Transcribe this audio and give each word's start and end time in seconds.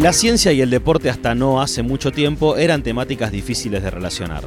La 0.00 0.12
ciencia 0.12 0.52
y 0.52 0.60
el 0.60 0.70
deporte 0.70 1.10
hasta 1.10 1.34
no 1.34 1.62
hace 1.62 1.82
mucho 1.82 2.10
tiempo 2.10 2.56
eran 2.56 2.82
temáticas 2.82 3.30
difíciles 3.30 3.82
de 3.82 3.90
relacionar, 3.90 4.42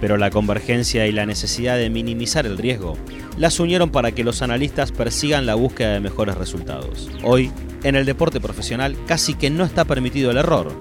pero 0.00 0.18
la 0.18 0.30
convergencia 0.30 1.06
y 1.06 1.12
la 1.12 1.24
necesidad 1.24 1.78
de 1.78 1.88
minimizar 1.88 2.44
el 2.44 2.58
riesgo 2.58 2.98
las 3.38 3.58
unieron 3.58 3.90
para 3.90 4.12
que 4.12 4.24
los 4.24 4.42
analistas 4.42 4.92
persigan 4.92 5.46
la 5.46 5.54
búsqueda 5.54 5.94
de 5.94 6.00
mejores 6.00 6.36
resultados. 6.36 7.08
Hoy, 7.24 7.50
en 7.84 7.96
el 7.96 8.04
deporte 8.04 8.40
profesional 8.40 8.96
casi 9.06 9.34
que 9.34 9.50
no 9.50 9.64
está 9.64 9.84
permitido 9.84 10.30
el 10.30 10.36
error. 10.36 10.72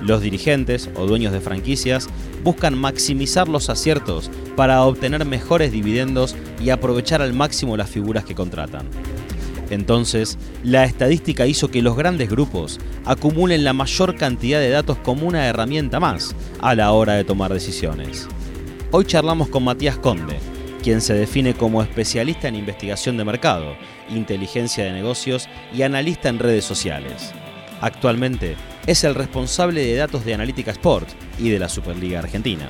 Los 0.00 0.22
dirigentes 0.22 0.88
o 0.96 1.06
dueños 1.06 1.32
de 1.32 1.40
franquicias 1.40 2.08
buscan 2.42 2.78
maximizar 2.78 3.48
los 3.48 3.70
aciertos 3.70 4.30
para 4.56 4.82
obtener 4.82 5.24
mejores 5.24 5.72
dividendos 5.72 6.36
y 6.62 6.70
aprovechar 6.70 7.22
al 7.22 7.32
máximo 7.32 7.76
las 7.76 7.90
figuras 7.90 8.24
que 8.24 8.34
contratan. 8.34 8.86
Entonces, 9.74 10.38
la 10.62 10.84
estadística 10.84 11.46
hizo 11.46 11.68
que 11.68 11.82
los 11.82 11.96
grandes 11.96 12.30
grupos 12.30 12.78
acumulen 13.04 13.64
la 13.64 13.72
mayor 13.72 14.14
cantidad 14.16 14.60
de 14.60 14.70
datos 14.70 14.98
como 14.98 15.26
una 15.26 15.46
herramienta 15.46 15.98
más 15.98 16.34
a 16.60 16.76
la 16.76 16.92
hora 16.92 17.14
de 17.14 17.24
tomar 17.24 17.52
decisiones. 17.52 18.28
Hoy 18.92 19.04
charlamos 19.04 19.48
con 19.48 19.64
Matías 19.64 19.98
Conde, 19.98 20.38
quien 20.82 21.00
se 21.00 21.14
define 21.14 21.54
como 21.54 21.82
especialista 21.82 22.46
en 22.46 22.54
investigación 22.54 23.16
de 23.16 23.24
mercado, 23.24 23.74
inteligencia 24.08 24.84
de 24.84 24.92
negocios 24.92 25.48
y 25.74 25.82
analista 25.82 26.28
en 26.28 26.38
redes 26.38 26.64
sociales. 26.64 27.32
Actualmente 27.80 28.54
es 28.86 29.02
el 29.02 29.16
responsable 29.16 29.84
de 29.84 29.96
datos 29.96 30.24
de 30.24 30.34
Analítica 30.34 30.70
Sport 30.70 31.08
y 31.38 31.48
de 31.48 31.58
la 31.58 31.68
Superliga 31.68 32.20
Argentina. 32.20 32.68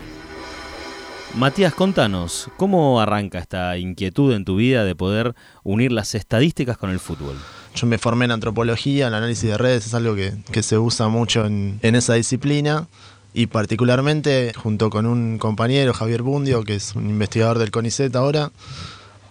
Matías, 1.37 1.75
contanos, 1.75 2.49
¿cómo 2.57 3.01
arranca 3.01 3.41
esta 3.41 3.77
inquietud 3.77 4.33
en 4.33 4.45
tu 4.45 4.55
vida 4.55 4.85
de 4.85 4.95
poder 4.95 5.35
unir 5.65 5.91
las 5.91 6.15
estadísticas 6.15 6.79
con 6.79 6.91
el 6.91 7.01
fútbol? 7.01 7.37
Yo 7.75 7.89
me 7.89 7.99
formé 7.99 8.27
en 8.27 8.31
antropología, 8.31 9.09
el 9.09 9.15
análisis 9.15 9.51
de 9.51 9.59
redes 9.59 9.87
es 9.87 9.95
algo 9.95 10.15
que, 10.15 10.63
se 10.63 10.79
usa 10.79 11.09
mucho 11.09 11.45
en, 11.45 11.81
en, 11.83 11.97
esa 11.97 12.15
disciplina 12.15 12.87
y 13.33 13.47
particularmente 13.47 14.53
junto 14.55 14.91
con 14.91 15.07
un 15.07 15.39
compañero, 15.39 15.93
Javier 15.93 16.23
Bundio, 16.23 16.63
que 16.63 16.77
es 16.77 16.95
un 16.95 17.11
investigador 17.11 17.59
del 17.59 17.73
CONICET 17.73 18.15
ahora, 18.15 18.53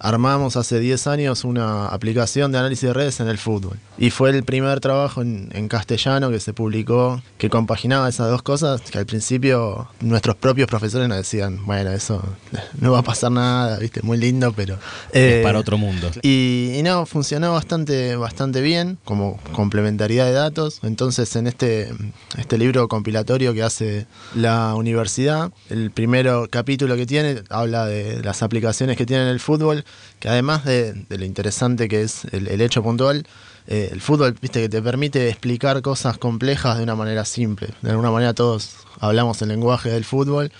armamos 0.03 0.57
hace 0.57 0.81
10 0.81 1.07
años 1.07 1.45
una 1.45 1.87
aplicación 1.87 2.51
de 2.51 2.57
análisis 2.59 2.89
de 2.89 2.93
redes 2.93 3.19
en 3.21 3.29
el 3.29 3.37
fútbol. 3.37 3.79
Y 3.97 4.09
fue 4.09 4.31
el 4.31 4.43
primer 4.43 4.81
trabajo 4.81 5.21
en, 5.21 5.67
castellano 5.69 6.29
que 6.29 6.41
se 6.41 6.53
publicó 6.53 7.23
que 7.37 7.49
compaginaba 7.49 8.09
esas 8.09 8.29
dos 8.29 8.43
cosas, 8.43 8.81
que 8.81 8.99
al 8.99 9.05
principio 9.05 9.87
nuestros 10.01 10.35
propios 10.35 10.67
profesores 10.67 11.07
nos 11.07 11.17
decían, 11.17 11.65
bueno, 11.65 11.91
eso 11.91 12.21
no 12.81 12.91
va 12.91 12.99
a 12.99 13.01
pasar 13.01 13.31
nada, 13.31 13.79
viste, 13.79 14.01
muy 14.01 14.17
lindo, 14.17 14.51
pero... 14.51 14.77
es 15.13 15.41
para 15.41 15.57
otro 15.57 15.77
mundo. 15.77 16.11
Y, 16.21 16.81
no, 16.83 17.05
funcionó 17.05 17.53
bastante, 17.53 18.17
bastante 18.17 18.61
bien 18.61 18.97
como 19.05 19.39
complementariedad 19.53 20.25
de 20.25 20.33
datos. 20.33 20.79
Entonces 20.83 21.33
en 21.37 21.47
este, 21.47 21.93
este 22.37 22.57
libro 22.57 22.89
compilatorio 22.89 23.53
que 23.53 23.63
hace 23.63 24.05
la 24.35 24.75
universidad, 24.75 25.49
el 25.69 25.91
primero 25.91 26.47
capítulo 26.49 26.97
que 26.97 27.05
tiene 27.05 27.41
habla 27.49 27.85
de 27.85 28.21
las 28.21 28.43
aplicaciones 28.43 28.97
que 28.97 29.05
tiene 29.05 29.23
en 29.23 29.29
el 29.29 29.39
fútbol 29.39 29.85
que 30.19 30.29
además 30.29 30.63
de, 30.63 31.05
lo 31.09 31.25
interesante 31.25 31.87
que 31.87 32.01
es 32.01 32.25
el, 32.31 32.61
hecho 32.61 32.81
puntual, 32.81 33.27
eh, 33.67 33.89
el 33.91 34.01
fútbol, 34.01 34.35
viste, 34.41 34.61
que 34.61 34.69
te 34.69 34.81
permite 34.81 35.29
explicar 35.29 35.81
cosas 35.81 36.17
complejas 36.17 36.77
de 36.77 36.83
una 36.83 36.95
manera 36.95 37.25
simple. 37.25 37.69
De 37.81 37.91
alguna 37.91 38.11
manera 38.11 38.33
todos 38.33 38.71
hablamos 38.99 39.41
el 39.41 39.49
lenguaje 39.49 39.89
del 39.89 40.05
fútbol 40.05 40.51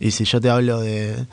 y 0.00 0.10
si 0.10 0.24
yo 0.24 0.40
te 0.40 0.50
hablo 0.50 0.80
de, 0.80 1.26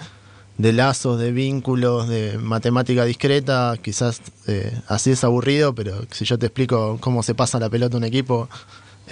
lazos, 0.57 1.19
de 1.19 1.31
vínculos, 1.31 2.07
de 2.07 2.37
matemática 2.37 3.03
discreta, 3.03 3.75
quizás 3.81 4.21
eh, 4.47 4.79
así 4.87 5.11
es 5.11 5.23
aburrido, 5.23 5.73
pero 5.73 6.05
si 6.11 6.25
yo 6.25 6.37
te 6.37 6.45
explico 6.47 6.97
cómo 6.99 7.23
se 7.23 7.33
pasa 7.33 7.59
la 7.59 7.69
pelota 7.69 7.97
a 7.97 7.97
un 7.97 8.03
equipo, 8.03 8.47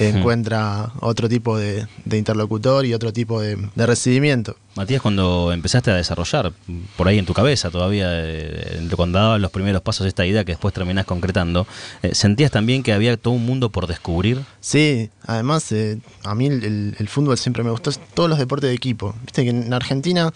encuentra 0.08 0.92
otro 1.02 1.28
tipo 1.28 1.58
de, 1.58 1.86
interlocutor 2.10 2.86
y 2.86 2.94
otro 2.94 3.12
tipo 3.12 3.42
de, 3.42 3.58
recibimiento. 3.76 4.56
Matías, 4.76 5.02
cuando 5.02 5.52
empezaste 5.52 5.92
a 5.92 5.96
desarrollar, 5.96 6.54
por 6.96 7.08
ahí 7.08 7.20
en 7.20 7.26
tu 7.26 7.34
cabeza 7.34 7.70
todavía, 7.70 8.08
eh, 8.12 8.88
cuando 8.96 9.20
dabas 9.20 9.42
los 9.42 9.52
primeros 9.52 9.82
pasos 9.82 10.06
de 10.06 10.10
esta 10.10 10.26
idea 10.26 10.46
que 10.46 10.54
después 10.54 10.74
terminás 10.74 11.06
concretando, 11.06 11.68
eh, 12.02 12.16
¿sentías 12.16 12.52
también 12.52 12.82
que 12.82 12.94
había 12.94 13.18
todo 13.18 13.34
un 13.34 13.46
mundo 13.46 13.70
por 13.70 13.88
descubrir? 13.88 14.42
Sí, 14.62 15.10
además 15.26 15.72
eh, 15.72 15.98
a 16.24 16.34
mí 16.34 16.48
el, 16.48 16.96
el, 16.98 17.08
fútbol 17.10 17.38
siempre 17.38 17.64
me 17.64 17.72
gustó, 17.72 17.92
todos 18.14 18.30
los 18.30 18.40
deportes 18.40 18.70
de 18.70 18.76
equipo. 18.76 19.16
Viste 19.24 19.44
que 19.44 19.50
en 19.50 19.74
Argentina, 19.74 20.32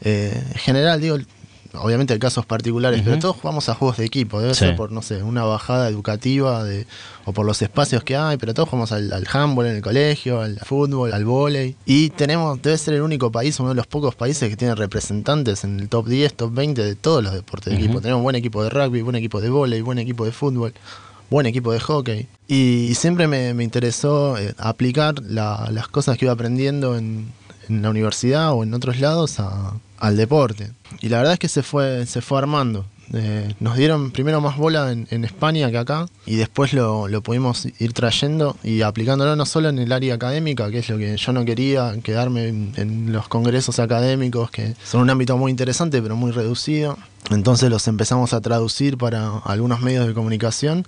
en 0.00 0.54
general, 0.54 1.00
digo, 1.00 1.18
obviamente 1.74 2.12
hay 2.12 2.18
casos 2.18 2.46
particulares, 2.46 3.02
pero 3.04 3.18
todos 3.18 3.36
jugamos 3.36 3.68
a 3.68 3.74
juegos 3.74 3.96
de 3.96 4.04
equipo, 4.04 4.40
debe 4.40 4.54
ser 4.54 4.76
por, 4.76 4.92
no 4.92 5.02
sé, 5.02 5.22
una 5.22 5.44
bajada 5.44 5.88
educativa 5.88 6.64
de, 6.64 6.86
o 7.24 7.32
por 7.32 7.46
los 7.46 7.62
espacios 7.62 8.04
que 8.04 8.16
hay, 8.16 8.36
pero 8.36 8.54
todos 8.54 8.68
jugamos 8.68 8.92
al, 8.92 9.12
al 9.12 9.26
handball 9.32 9.66
en 9.66 9.76
el 9.76 9.82
colegio, 9.82 10.40
al 10.40 10.58
fútbol, 10.60 11.12
al 11.12 11.24
vóley. 11.24 11.76
Y 11.86 12.10
tenemos, 12.10 12.60
debe 12.60 12.76
ser 12.78 12.94
el 12.94 13.02
único 13.02 13.32
país, 13.32 13.58
uno 13.60 13.70
de 13.70 13.74
los 13.74 13.86
pocos 13.86 14.14
países 14.14 14.48
que 14.48 14.56
tiene 14.56 14.74
representantes 14.74 15.64
en 15.64 15.80
el 15.80 15.88
top 15.88 16.06
10, 16.08 16.34
top 16.34 16.52
20 16.52 16.84
de 16.84 16.94
todos 16.94 17.22
los 17.22 17.32
deportes 17.32 17.72
de 17.72 17.78
equipo. 17.78 18.00
Tenemos 18.00 18.22
buen 18.22 18.36
equipo 18.36 18.62
de 18.62 18.70
rugby, 18.70 19.02
buen 19.02 19.16
equipo 19.16 19.40
de 19.40 19.50
vóley, 19.50 19.80
buen 19.80 19.98
equipo 19.98 20.24
de 20.24 20.32
fútbol 20.32 20.74
buen 21.30 21.46
equipo 21.46 21.72
de 21.72 21.80
hockey. 21.80 22.28
Y, 22.46 22.94
siempre 22.94 23.26
me, 23.26 23.64
interesó 23.64 24.36
eh, 24.36 24.54
aplicar 24.58 25.14
las 25.22 25.88
cosas 25.88 26.18
que 26.18 26.26
iba 26.26 26.32
aprendiendo 26.34 26.96
en, 26.96 27.32
en, 27.68 27.80
la 27.80 27.88
universidad 27.88 28.52
o 28.52 28.62
en 28.62 28.74
otros 28.74 29.00
lados 29.00 29.40
a, 29.40 29.72
al 30.02 30.16
deporte. 30.16 30.72
Y 31.00 31.08
la 31.08 31.18
verdad 31.18 31.34
es 31.34 31.38
que 31.38 31.48
se 31.48 31.62
fue, 31.62 32.06
se 32.06 32.20
fue 32.20 32.36
armando. 32.36 32.84
Eh, 33.14 33.54
nos 33.60 33.76
dieron 33.76 34.10
primero 34.10 34.40
más 34.40 34.56
bola 34.56 34.90
en, 34.90 35.24
España 35.24 35.70
que 35.70 35.76
acá 35.76 36.06
y 36.24 36.36
después 36.36 36.72
lo, 36.72 37.06
pudimos 37.22 37.66
ir 37.78 37.92
trayendo 37.92 38.56
y 38.64 38.80
aplicándolo 38.82 39.36
no 39.36 39.44
solo 39.44 39.68
en 39.68 39.78
el 39.78 39.92
área 39.92 40.14
académica, 40.14 40.70
que 40.70 40.78
es 40.78 40.88
lo 40.88 40.98
que 40.98 41.16
yo 41.16 41.32
no 41.32 41.44
quería, 41.44 41.94
quedarme 42.02 42.48
en, 42.48 43.12
los 43.12 43.28
congresos 43.28 43.78
académicos, 43.78 44.50
que 44.50 44.74
son 44.82 45.02
un 45.02 45.10
ámbito 45.10 45.36
muy 45.36 45.50
interesante 45.50 46.02
pero 46.02 46.16
muy 46.16 46.32
reducido. 46.32 46.98
Entonces 47.30 47.70
los 47.70 47.86
empezamos 47.86 48.32
a 48.32 48.40
traducir 48.40 48.98
para 48.98 49.38
algunos 49.44 49.80
medios 49.82 50.06
de 50.06 50.14
comunicación 50.14 50.84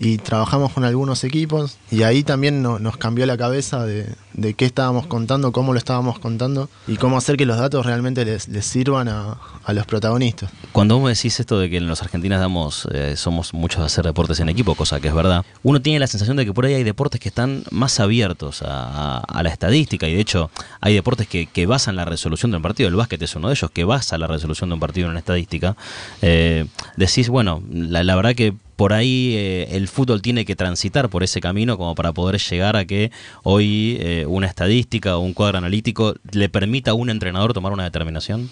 y 0.00 0.18
trabajamos 0.18 0.72
con 0.72 0.84
algunos 0.84 1.24
equipos 1.24 1.78
y 1.90 2.02
ahí 2.02 2.22
también 2.22 2.62
nos 2.62 2.96
cambió 2.96 3.26
la 3.26 3.36
cabeza 3.36 3.84
de, 3.84 4.14
qué 4.54 4.64
estábamos 4.64 5.06
contando, 5.06 5.50
cómo 5.50 5.72
lo 5.72 5.78
estábamos 5.78 6.18
contando 6.20 6.68
y 6.86 6.96
cómo 6.96 7.18
hacer 7.18 7.36
que 7.36 7.46
los 7.46 7.58
datos 7.58 7.84
realmente 7.84 8.24
les, 8.24 8.44
sirvan 8.64 9.08
a, 9.08 9.38
los 9.68 9.86
protagonistas. 9.86 10.50
Cuando 10.72 10.98
vos 10.98 11.14
decís 11.14 11.38
esto 11.40 11.58
de 11.58 11.68
que 11.68 11.76
en 11.76 11.86
los 11.86 12.00
argentinos 12.00 12.40
damos, 12.40 12.88
eh, 12.92 13.16
somos 13.16 13.52
muchos 13.52 13.80
de 13.80 13.86
hacer 13.86 14.04
deportes 14.04 14.40
en 14.40 14.48
equipo, 14.48 14.74
cosa 14.74 15.00
que 15.00 15.08
es 15.08 15.14
verdad, 15.14 15.44
uno 15.62 15.82
tiene 15.82 15.98
la 15.98 16.06
sensación 16.06 16.36
de 16.36 16.46
que 16.46 16.52
por 16.52 16.64
ahí 16.64 16.74
hay 16.74 16.84
deportes 16.84 17.20
que 17.20 17.28
están 17.28 17.64
más 17.70 18.00
abiertos 18.00 18.62
a, 18.64 19.22
la 19.42 19.50
estadística 19.50 20.08
y 20.08 20.14
de 20.14 20.20
hecho 20.20 20.50
hay 20.80 20.94
deportes 20.94 21.28
que, 21.28 21.66
basan 21.68 21.96
la 21.96 22.06
resolución 22.06 22.50
de 22.50 22.56
un 22.56 22.62
partido, 22.62 22.88
el 22.88 22.94
básquet 22.94 23.20
es 23.20 23.36
uno 23.36 23.48
de 23.48 23.54
ellos, 23.54 23.70
que 23.70 23.84
basa 23.84 24.16
la 24.16 24.26
resolución 24.26 24.70
de 24.70 24.74
un 24.74 24.80
partido 24.80 25.06
en 25.06 25.10
una 25.10 25.18
estadística. 25.18 25.76
Eh, 26.22 26.66
decís, 26.96 27.28
bueno, 27.28 27.62
la 27.70 28.16
verdad 28.16 28.34
que 28.34 28.54
por 28.78 28.92
ahí 28.92 29.34
eh, 29.34 29.70
el 29.72 29.88
fútbol 29.88 30.22
tiene 30.22 30.44
que 30.44 30.54
transitar 30.54 31.08
por 31.08 31.24
ese 31.24 31.40
camino 31.40 31.76
como 31.76 31.96
para 31.96 32.12
poder 32.12 32.40
llegar 32.40 32.76
a 32.76 32.84
que 32.84 33.10
hoy 33.42 33.98
eh, 33.98 34.24
una 34.28 34.46
estadística 34.46 35.16
o 35.16 35.20
un 35.20 35.34
cuadro 35.34 35.58
analítico 35.58 36.14
le 36.30 36.48
permita 36.48 36.92
a 36.92 36.94
un 36.94 37.10
entrenador 37.10 37.52
tomar 37.52 37.72
una 37.72 37.82
determinación? 37.82 38.48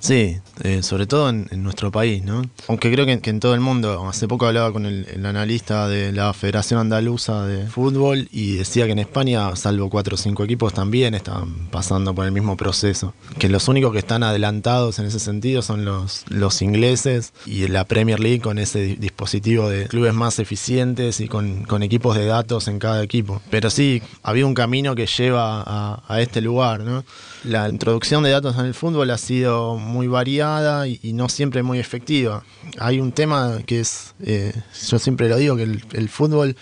Sí, 0.00 0.38
eh, 0.62 0.82
sobre 0.82 1.06
todo 1.06 1.28
en, 1.28 1.46
nuestro 1.62 1.92
país, 1.92 2.24
¿no? 2.24 2.42
Aunque 2.68 2.90
creo 2.90 3.04
que, 3.04 3.20
en 3.22 3.40
todo 3.40 3.54
el 3.54 3.60
mundo. 3.60 4.08
Hace 4.08 4.26
poco 4.26 4.46
hablaba 4.46 4.72
con 4.72 4.86
el, 4.86 5.06
analista 5.26 5.88
de 5.88 6.10
la 6.10 6.32
Federación 6.32 6.80
Andaluza 6.80 7.46
de 7.46 7.66
Fútbol 7.66 8.26
y 8.32 8.56
decía 8.56 8.86
que 8.86 8.92
en 8.92 8.98
España, 8.98 9.54
salvo 9.56 9.90
cuatro 9.90 10.14
o 10.14 10.18
cinco 10.18 10.42
equipos, 10.44 10.72
también 10.72 11.14
están 11.14 11.68
pasando 11.70 12.14
por 12.14 12.24
el 12.24 12.32
mismo 12.32 12.56
proceso. 12.56 13.12
Que 13.38 13.50
los 13.50 13.68
únicos 13.68 13.92
que 13.92 13.98
están 13.98 14.22
adelantados 14.22 14.98
en 14.98 15.04
ese 15.04 15.20
sentido 15.20 15.60
son 15.60 15.84
los, 15.84 16.24
ingleses 16.62 17.32
y 17.46 17.68
la 17.68 17.84
Premier 17.84 18.20
League 18.20 18.40
con 18.40 18.58
ese 18.58 18.96
dispositivo 18.96 19.68
de 19.68 19.86
clubes 19.86 20.14
más 20.14 20.38
eficientes 20.38 21.20
y 21.20 21.28
con, 21.28 21.66
equipos 21.82 22.16
de 22.16 22.24
datos 22.24 22.68
en 22.68 22.78
cada 22.78 23.02
equipo. 23.02 23.42
Pero 23.50 23.68
sí, 23.68 24.02
había 24.22 24.46
un 24.46 24.54
camino 24.54 24.94
que 24.94 25.06
lleva 25.06 25.62
a, 25.66 26.02
a 26.08 26.20
este 26.20 26.40
lugar, 26.40 26.80
¿no? 26.80 27.04
La 27.44 27.68
introducción 27.68 28.22
de 28.22 28.30
datos 28.30 28.58
en 28.58 28.66
el 28.66 28.74
fútbol 28.74 29.10
ha 29.10 29.18
sido 29.18 29.76
muy 29.90 30.06
variada 30.06 30.88
y, 30.88 31.12
no 31.12 31.28
siempre 31.28 31.62
muy 31.62 31.78
efectiva. 31.78 32.42
Hay 32.78 33.00
un 33.00 33.12
tema 33.12 33.58
que 33.66 33.80
es, 33.80 34.14
eh, 34.22 34.54
yo 34.88 34.98
siempre 34.98 35.28
lo 35.28 35.36
digo, 35.36 35.56
que 35.56 35.64
el, 35.64 36.08
fútbol 36.08 36.56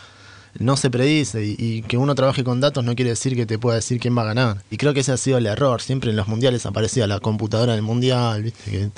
no 0.59 0.77
se 0.77 0.91
predice 0.91 1.45
y, 1.45 1.83
que 1.83 1.97
uno 1.97 2.17
trabaje 2.17 2.43
con 2.43 2.61
datos 2.61 2.83
no 2.83 2.97
quiere 2.97 3.11
decir 3.11 3.37
que 3.37 3.47
te 3.47 3.59
pueda 3.59 3.77
decir 3.77 4.01
quién 4.01 4.17
va 4.17 4.23
a 4.23 4.27
ganar. 4.27 4.63
Y 4.71 4.77
creo 4.77 4.95
que 4.95 5.01
ese 5.01 5.13
ha 5.13 5.17
sido 5.17 5.39
el 5.39 5.47
error. 5.47 5.81
Siempre 5.81 6.11
en 6.11 6.17
los 6.17 6.27
mundiales 6.27 6.67
aparecía 6.67 7.07
la 7.07 7.21
computadora 7.21 7.75
del 7.75 7.83
mundial, 7.83 8.43
¿viste? 8.43 8.71
Que, 8.71 8.91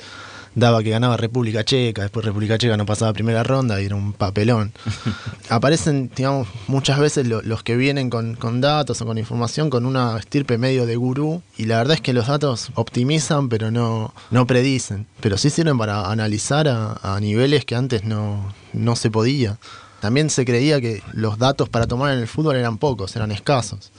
daba 0.55 0.83
que 0.83 0.89
ganaba 0.89 1.17
República 1.17 1.63
Checa, 1.63 2.03
después 2.03 2.25
República 2.25 2.57
Checa 2.57 2.77
no 2.77 2.85
pasaba 2.85 3.13
primera 3.13 3.43
ronda 3.43 3.81
y 3.81 3.85
era 3.85 3.95
un 3.95 4.13
papelón. 4.13 4.73
Aparecen, 5.49 6.11
digamos, 6.15 6.47
muchas 6.67 6.99
veces 6.99 7.27
los 7.27 7.63
que 7.63 7.75
vienen 7.75 8.09
con, 8.09 8.61
datos 8.61 9.01
o 9.01 9.05
con 9.05 9.17
información 9.17 9.69
con 9.69 9.85
una 9.85 10.17
estirpe 10.17 10.57
medio 10.57 10.85
de 10.85 10.95
gurú 10.95 11.41
y 11.57 11.65
la 11.65 11.77
verdad 11.77 11.95
es 11.95 12.01
que 12.01 12.13
los 12.13 12.27
datos 12.27 12.71
optimizan 12.75 13.49
pero 13.49 13.71
no, 13.71 14.13
no 14.29 14.45
predicen, 14.45 15.07
pero 15.21 15.37
sí 15.37 15.49
sirven 15.49 15.77
para 15.77 16.11
analizar 16.11 16.67
a, 16.67 17.19
niveles 17.21 17.65
que 17.65 17.75
antes 17.75 18.03
no, 18.03 18.53
no 18.73 18.95
se 18.95 19.11
podía. 19.11 19.57
también 19.99 20.29
se 20.29 20.43
creía 20.43 20.81
que 20.81 21.03
los 21.13 21.37
datos 21.37 21.69
para 21.69 21.87
tomar 21.87 22.13
en 22.13 22.19
el 22.19 22.27
fútbol 22.27 22.55
eran 22.55 22.77
pocos, 22.77 23.15
eran 23.15 23.31
escasos. 23.31 23.91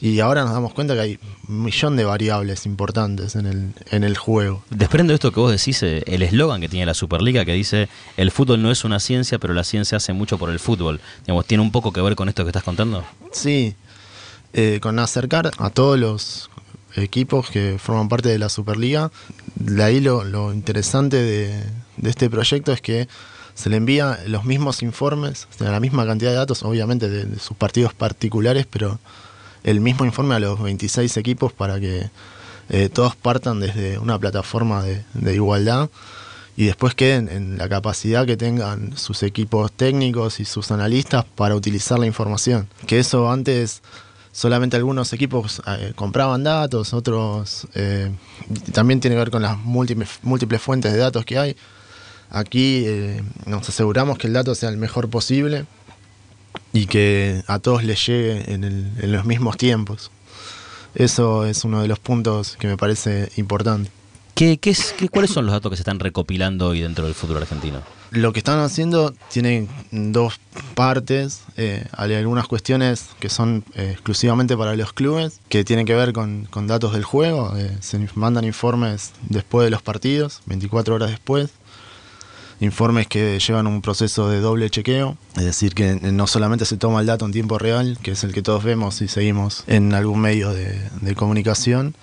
Y 0.00 0.20
ahora 0.20 0.42
nos 0.44 0.52
damos 0.52 0.74
cuenta 0.74 0.94
que 0.94 1.00
hay 1.00 1.18
un 1.48 1.64
millón 1.64 1.96
de 1.96 2.04
variables 2.04 2.66
importantes 2.66 3.36
en 3.36 3.46
el, 3.46 3.72
en 3.90 4.04
el 4.04 4.16
juego. 4.16 4.62
Desprende 4.70 5.12
de 5.12 5.14
esto 5.14 5.32
que 5.32 5.40
vos 5.40 5.52
decís, 5.52 5.82
eh, 5.82 6.02
el 6.06 6.22
eslogan 6.22 6.60
que 6.60 6.68
tiene 6.68 6.86
la 6.86 6.94
Superliga 6.94 7.44
que 7.44 7.52
dice, 7.52 7.88
el 8.16 8.30
fútbol 8.30 8.62
no 8.62 8.70
es 8.70 8.84
una 8.84 9.00
ciencia, 9.00 9.38
pero 9.38 9.54
la 9.54 9.64
ciencia 9.64 9.96
hace 9.96 10.12
mucho 10.12 10.38
por 10.38 10.50
el 10.50 10.58
fútbol. 10.58 11.00
Digamos, 11.20 11.46
¿Tiene 11.46 11.62
un 11.62 11.70
poco 11.70 11.92
que 11.92 12.00
ver 12.00 12.16
con 12.16 12.28
esto 12.28 12.44
que 12.44 12.50
estás 12.50 12.64
contando? 12.64 13.04
Sí, 13.32 13.74
eh, 14.52 14.78
con 14.80 14.98
acercar 14.98 15.50
a 15.58 15.70
todos 15.70 15.98
los 15.98 16.50
equipos 16.96 17.50
que 17.50 17.76
forman 17.78 18.08
parte 18.08 18.28
de 18.28 18.38
la 18.38 18.48
Superliga. 18.48 19.10
De 19.56 19.82
ahí 19.82 20.00
lo, 20.00 20.52
interesante 20.52 21.16
de, 21.16 21.62
este 22.02 22.30
proyecto 22.30 22.72
es 22.72 22.80
que 22.80 23.08
se 23.54 23.70
le 23.70 23.76
envía 23.76 24.18
los 24.26 24.44
mismos 24.44 24.82
informes, 24.82 25.46
la 25.58 25.80
misma 25.80 26.06
cantidad 26.06 26.30
de 26.30 26.36
datos, 26.36 26.62
obviamente 26.62 27.08
de, 27.08 27.38
sus 27.38 27.56
partidos 27.56 27.94
particulares, 27.94 28.66
pero 28.68 28.98
el 29.64 29.80
mismo 29.80 30.04
informe 30.04 30.34
a 30.34 30.38
los 30.38 30.62
26 30.62 31.16
equipos 31.16 31.52
para 31.52 31.80
que 31.80 32.10
eh, 32.68 32.88
todos 32.88 33.16
partan 33.16 33.60
desde 33.60 33.98
una 33.98 34.18
plataforma 34.18 34.82
de, 34.82 35.34
igualdad 35.34 35.90
y 36.56 36.66
después 36.66 36.94
queden 36.94 37.28
en 37.28 37.58
la 37.58 37.68
capacidad 37.68 38.26
que 38.26 38.36
tengan 38.36 38.96
sus 38.96 39.22
equipos 39.22 39.72
técnicos 39.72 40.38
y 40.38 40.44
sus 40.44 40.70
analistas 40.70 41.24
para 41.34 41.56
utilizar 41.56 41.98
la 41.98 42.06
información. 42.06 42.68
Que 42.86 43.00
eso 43.00 43.30
antes 43.30 43.82
solamente 44.32 44.76
algunos 44.76 45.12
equipos 45.12 45.62
eh, 45.66 45.92
compraban 45.96 46.44
datos, 46.44 46.92
otros 46.92 47.66
eh, 47.74 48.12
también 48.72 49.00
tiene 49.00 49.14
que 49.16 49.20
ver 49.20 49.30
con 49.30 49.42
las 49.42 49.58
múltiples, 49.58 50.10
múltiples 50.22 50.60
fuentes 50.60 50.92
de 50.92 50.98
datos 50.98 51.24
que 51.24 51.38
hay. 51.38 51.56
Aquí 52.30 52.86
nos 53.46 53.68
aseguramos 53.68 54.18
que 54.18 54.26
el 54.26 54.32
dato 54.32 54.54
sea 54.56 54.68
el 54.68 54.76
mejor 54.76 55.08
posible 55.08 55.66
y 56.74 56.86
que 56.86 57.42
a 57.46 57.60
todos 57.60 57.84
les 57.84 58.04
llegue 58.04 58.52
en, 58.52 58.64
en 58.64 59.12
los 59.12 59.24
mismos 59.24 59.56
tiempos. 59.56 60.10
Eso 60.94 61.46
es 61.46 61.64
uno 61.64 61.80
de 61.80 61.88
los 61.88 61.98
puntos 61.98 62.56
que 62.58 62.66
me 62.66 62.76
parece 62.76 63.30
importante. 63.36 63.90
¿Qué, 64.34 64.58
qué 64.58 64.70
es, 64.70 64.92
qué, 64.98 65.08
¿Cuáles 65.08 65.30
son 65.30 65.46
los 65.46 65.52
datos 65.52 65.70
que 65.70 65.76
se 65.76 65.82
están 65.82 66.00
recopilando 66.00 66.68
hoy 66.68 66.80
dentro 66.80 67.04
del 67.04 67.14
fútbol 67.14 67.36
argentino? 67.36 67.80
Lo 68.10 68.32
que 68.32 68.40
están 68.40 68.58
haciendo 68.58 69.14
tiene 69.32 69.68
dos 69.92 70.40
partes. 70.74 71.42
Eh, 71.56 71.84
hay 71.92 72.14
algunas 72.14 72.48
cuestiones 72.48 73.10
que 73.20 73.28
son 73.28 73.64
eh, 73.76 73.90
exclusivamente 73.92 74.56
para 74.56 74.74
los 74.74 74.92
clubes, 74.92 75.40
que 75.48 75.64
tienen 75.64 75.86
que 75.86 75.94
ver 75.94 76.12
con, 76.12 76.46
con 76.50 76.66
datos 76.66 76.94
del 76.94 77.04
juego. 77.04 77.56
Eh, 77.56 77.76
se 77.80 78.04
mandan 78.16 78.44
informes 78.44 79.12
después 79.28 79.66
de 79.66 79.70
los 79.70 79.82
partidos, 79.82 80.42
24 80.46 80.96
horas 80.96 81.10
después. 81.10 81.50
Informes 82.60 83.06
que 83.06 83.38
llevan 83.38 83.66
un 83.66 83.82
proceso 83.82 84.28
de 84.28 84.40
doble 84.40 84.70
chequeo, 84.70 85.16
es 85.36 85.44
decir, 85.44 85.74
que 85.74 85.94
no 85.94 86.26
solamente 86.26 86.64
se 86.64 86.76
toma 86.76 87.00
el 87.00 87.06
dato 87.06 87.26
en 87.26 87.32
tiempo 87.32 87.58
real, 87.58 87.98
que 88.02 88.12
es 88.12 88.24
el 88.24 88.32
que 88.32 88.42
todos 88.42 88.62
vemos 88.64 89.02
y 89.02 89.08
seguimos 89.08 89.64
en 89.66 89.92
algún 89.92 90.20
medio 90.20 90.50
de, 90.52 90.80
de 91.00 91.14
comunicación, 91.14 91.94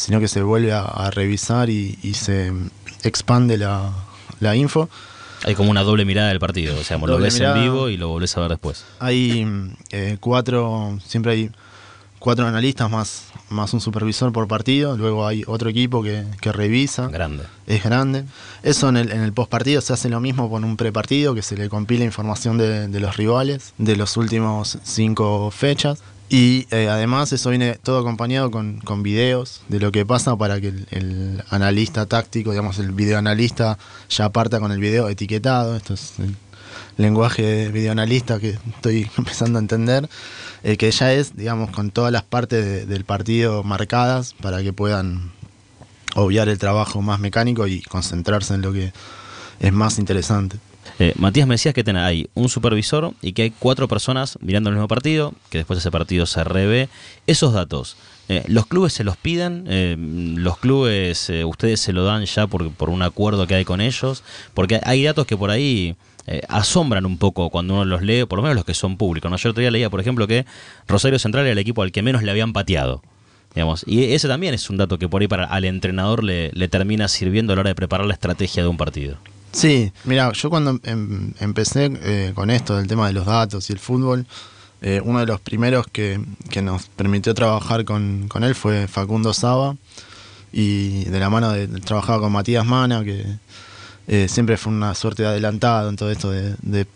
sino 0.00 0.18
que 0.18 0.28
se 0.28 0.42
vuelve 0.42 0.72
a, 0.72 1.10
revisar 1.10 1.68
y, 1.68 1.94
se 2.14 2.52
expande 3.02 3.58
la, 3.58 4.56
info. 4.56 4.88
Hay 5.44 5.54
como 5.54 5.70
una 5.70 5.82
doble 5.82 6.06
mirada 6.06 6.28
del 6.28 6.40
partido, 6.40 6.78
o 6.78 6.84
sea, 6.84 6.96
lo 6.96 7.18
ves 7.18 7.38
en 7.40 7.54
vivo 7.54 7.90
y 7.90 7.98
lo 7.98 8.08
volvés 8.08 8.34
a 8.36 8.40
ver 8.40 8.50
después. 8.50 8.84
Hay 8.98 9.46
eh, 9.90 10.16
cuatro, 10.18 10.98
siempre 11.04 11.32
hay 11.32 11.50
cuatro 12.18 12.46
analistas 12.46 12.90
más, 12.90 13.24
más 13.50 13.74
un 13.74 13.80
supervisor 13.80 14.32
por 14.32 14.48
partido, 14.48 14.96
luego 14.96 15.26
hay 15.26 15.44
otro 15.46 15.68
equipo 15.68 16.02
que, 16.02 16.24
revisa. 16.52 17.08
Grande. 17.08 17.44
Es 17.66 17.84
grande. 17.84 18.24
Eso 18.62 18.88
en 18.88 18.96
el, 18.96 19.12
en 19.12 19.20
el 19.20 19.32
post 19.32 19.50
partido 19.50 19.80
se 19.80 19.92
hace 19.92 20.08
lo 20.08 20.20
mismo 20.20 20.50
con 20.50 20.64
un 20.64 20.76
prepartido, 20.76 21.34
que 21.34 21.42
se 21.42 21.56
le 21.56 21.68
compila 21.68 22.04
información 22.04 22.58
de, 22.58 22.88
de 22.88 23.00
los 23.00 23.16
rivales 23.16 23.74
de 23.78 23.96
los 23.96 24.16
últimos 24.16 24.78
cinco 24.82 25.50
fechas. 25.50 26.02
Y 26.28 26.68
eh, 26.70 26.88
además 26.88 27.32
eso 27.32 27.50
viene 27.50 27.74
todo 27.82 27.98
acompañado 27.98 28.52
con, 28.52 28.78
con, 28.80 29.02
videos 29.02 29.62
de 29.68 29.80
lo 29.80 29.90
que 29.90 30.06
pasa 30.06 30.36
para 30.36 30.60
que 30.60 30.68
el, 30.90 31.42
analista 31.50 32.06
táctico, 32.06 32.50
digamos 32.50 32.78
el 32.78 32.92
videoanalista, 32.92 33.78
ya 34.08 34.28
parta 34.30 34.60
con 34.60 34.70
el 34.70 34.78
video 34.78 35.08
etiquetado. 35.08 35.76
Esto 35.76 35.94
es 35.94 36.20
el 36.20 36.36
lenguaje 36.96 37.42
de 37.42 37.68
videoanalista 37.70 38.38
que 38.38 38.58
estoy 38.74 39.08
empezando 39.18 39.58
a 39.58 39.62
entender, 39.62 40.08
eh, 40.62 40.76
que 40.76 40.90
ya 40.90 41.12
es, 41.12 41.36
digamos, 41.36 41.70
con 41.70 41.90
todas 41.90 42.12
las 42.12 42.22
partes 42.22 42.88
del 42.88 43.04
partido 43.04 43.62
marcadas 43.62 44.34
para 44.34 44.62
que 44.62 44.72
puedan 44.72 45.32
obviar 46.14 46.48
el 46.48 46.58
trabajo 46.58 47.02
más 47.02 47.20
mecánico 47.20 47.66
y 47.66 47.82
concentrarse 47.82 48.54
en 48.54 48.62
lo 48.62 48.72
que 48.72 48.92
es 49.60 49.72
más 49.72 49.98
interesante. 49.98 50.58
Eh, 50.98 51.14
Matías, 51.16 51.46
me 51.46 51.54
decías 51.54 51.74
que 51.74 51.84
ten, 51.84 51.96
hay 51.96 52.28
un 52.34 52.48
supervisor 52.48 53.14
y 53.22 53.32
que 53.32 53.42
hay 53.42 53.50
cuatro 53.50 53.88
personas 53.88 54.38
mirando 54.40 54.70
el 54.70 54.76
mismo 54.76 54.88
partido, 54.88 55.34
que 55.48 55.58
después 55.58 55.78
ese 55.78 55.90
partido 55.90 56.26
se 56.26 56.44
revé. 56.44 56.88
Esos 57.26 57.52
datos, 57.52 57.96
eh, 58.28 58.44
¿los 58.48 58.66
clubes 58.66 58.92
se 58.92 59.04
los 59.04 59.16
piden? 59.16 59.64
Eh, 59.68 59.96
¿Los 59.98 60.58
clubes 60.58 61.30
ustedes 61.44 61.80
se 61.80 61.92
lo 61.92 62.04
dan 62.04 62.24
ya 62.24 62.46
por, 62.46 62.70
por 62.72 62.90
un 62.90 63.02
acuerdo 63.02 63.46
que 63.46 63.54
hay 63.54 63.64
con 63.64 63.80
ellos? 63.80 64.22
Porque 64.52 64.80
hay 64.82 65.04
datos 65.04 65.26
que 65.26 65.36
por 65.36 65.50
ahí 65.50 65.96
asombran 66.48 67.06
un 67.06 67.18
poco 67.18 67.50
cuando 67.50 67.74
uno 67.74 67.84
los 67.84 68.02
lee, 68.02 68.24
por 68.24 68.38
lo 68.38 68.42
menos 68.42 68.56
los 68.56 68.64
que 68.64 68.74
son 68.74 68.96
públicos. 68.96 69.30
¿no? 69.30 69.36
Yo 69.36 69.50
otro 69.50 69.60
día 69.60 69.70
leía, 69.70 69.90
por 69.90 70.00
ejemplo, 70.00 70.26
que 70.26 70.46
Rosario 70.86 71.18
Central 71.18 71.44
era 71.44 71.52
el 71.52 71.58
equipo 71.58 71.82
al 71.82 71.92
que 71.92 72.02
menos 72.02 72.22
le 72.22 72.30
habían 72.30 72.52
pateado. 72.52 73.02
Digamos, 73.54 73.84
y 73.86 74.12
ese 74.12 74.28
también 74.28 74.54
es 74.54 74.70
un 74.70 74.76
dato 74.76 74.98
que 74.98 75.08
por 75.08 75.22
ahí 75.22 75.28
para 75.28 75.44
al 75.44 75.64
entrenador 75.64 76.22
le, 76.22 76.68
termina 76.68 77.08
sirviendo 77.08 77.52
a 77.52 77.56
la 77.56 77.60
hora 77.60 77.70
de 77.70 77.74
preparar 77.74 78.06
la 78.06 78.14
estrategia 78.14 78.62
de 78.62 78.68
un 78.68 78.76
partido. 78.76 79.16
Sí, 79.52 79.92
mira, 80.04 80.30
yo 80.32 80.48
cuando 80.48 80.78
em, 80.84 81.32
empecé 81.40 81.90
eh, 82.02 82.32
con 82.36 82.50
esto 82.50 82.76
del 82.76 82.86
tema 82.86 83.08
de 83.08 83.12
los 83.12 83.26
datos 83.26 83.68
y 83.68 83.72
el 83.72 83.80
fútbol, 83.80 84.24
eh, 84.82 85.00
uno 85.04 85.18
de 85.18 85.26
los 85.26 85.40
primeros 85.40 85.88
que, 85.88 86.20
nos 86.62 86.86
permitió 86.86 87.34
trabajar 87.34 87.84
con, 87.84 88.28
él 88.40 88.54
fue 88.54 88.86
Facundo 88.86 89.34
Saba, 89.34 89.76
y 90.52 91.04
de 91.06 91.18
la 91.18 91.28
mano 91.28 91.50
de, 91.50 91.66
trabajaba 91.80 92.20
con 92.20 92.32
Matías 92.32 92.64
Mana, 92.64 93.02
que 93.02 93.24
eh, 94.12 94.28
siempre 94.28 94.56
fue 94.56 94.72
una 94.72 94.94
suerte 94.94 95.22
de 95.22 95.28
adelantado 95.28 95.88
en 95.88 95.96
todo 95.96 96.10
esto 96.10 96.30
de 96.30 96.86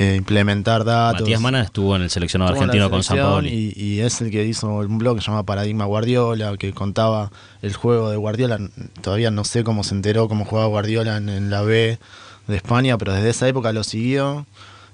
eh, 0.00 0.14
implementar 0.16 0.82
datos. 0.82 1.20
Matías 1.20 1.42
Mana 1.42 1.60
estuvo 1.60 1.94
en 1.94 2.00
el 2.00 2.08
seleccionado 2.08 2.52
argentino 2.52 2.88
con 2.88 3.02
San 3.02 3.18
Paolo. 3.18 3.46
Y, 3.46 4.00
es 4.00 4.22
el 4.22 4.30
que 4.30 4.46
hizo 4.46 4.66
un 4.66 4.96
blog 4.96 5.16
que 5.16 5.20
se 5.20 5.26
llama 5.26 5.42
Paradigma 5.42 5.84
Guardiola, 5.84 6.56
que 6.56 6.72
contaba 6.72 7.30
el 7.60 7.74
juego 7.74 8.08
de 8.08 8.16
Guardiola. 8.16 8.58
Todavía 9.02 9.30
no 9.30 9.44
sé 9.44 9.62
cómo 9.62 9.84
se 9.84 9.94
enteró 9.94 10.26
cómo 10.26 10.46
jugaba 10.46 10.68
Guardiola 10.68 11.18
en, 11.18 11.50
la 11.50 11.60
B 11.60 11.98
de 12.46 12.56
España, 12.56 12.96
pero 12.96 13.12
desde 13.12 13.28
esa 13.28 13.46
época 13.46 13.74
lo 13.74 13.84
siguió 13.84 14.46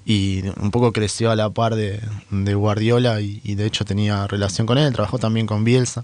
y 0.05 0.43
un 0.59 0.71
poco 0.71 0.91
creció 0.91 1.31
a 1.31 1.37
la 1.37 1.51
par 1.51 1.75
de, 1.75 2.01
Guardiola 2.29 3.21
y, 3.21 3.55
de 3.55 3.65
hecho 3.65 3.85
tenía 3.85 4.27
relación 4.27 4.67
con 4.67 4.77
él, 4.77 4.91
trabajó 4.91 5.19
también 5.19 5.47
con 5.47 5.63
Bielsa. 5.63 6.03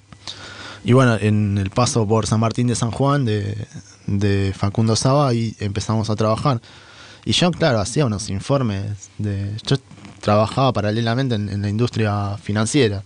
Y 0.85 0.93
bueno, 0.93 1.17
en 1.19 1.57
el 1.57 1.71
paso 1.71 2.07
por 2.07 2.25
San 2.25 2.39
Martín 2.39 2.67
de 2.67 2.75
San 2.75 2.91
Juan 2.91 3.25
de, 3.25 3.67
de 4.07 4.53
Facundo 4.55 4.95
Saba, 4.95 5.27
ahí 5.27 5.55
empezamos 5.59 6.09
a 6.09 6.15
trabajar. 6.15 6.61
Y 7.25 7.31
yo, 7.31 7.51
claro, 7.51 7.79
hacía 7.79 8.05
unos 8.05 8.29
informes. 8.29 9.09
de 9.17 9.55
Yo 9.65 9.77
trabajaba 10.21 10.73
paralelamente 10.73 11.35
en, 11.35 11.61
la 11.61 11.69
industria 11.69 12.37
financiera. 12.37 13.03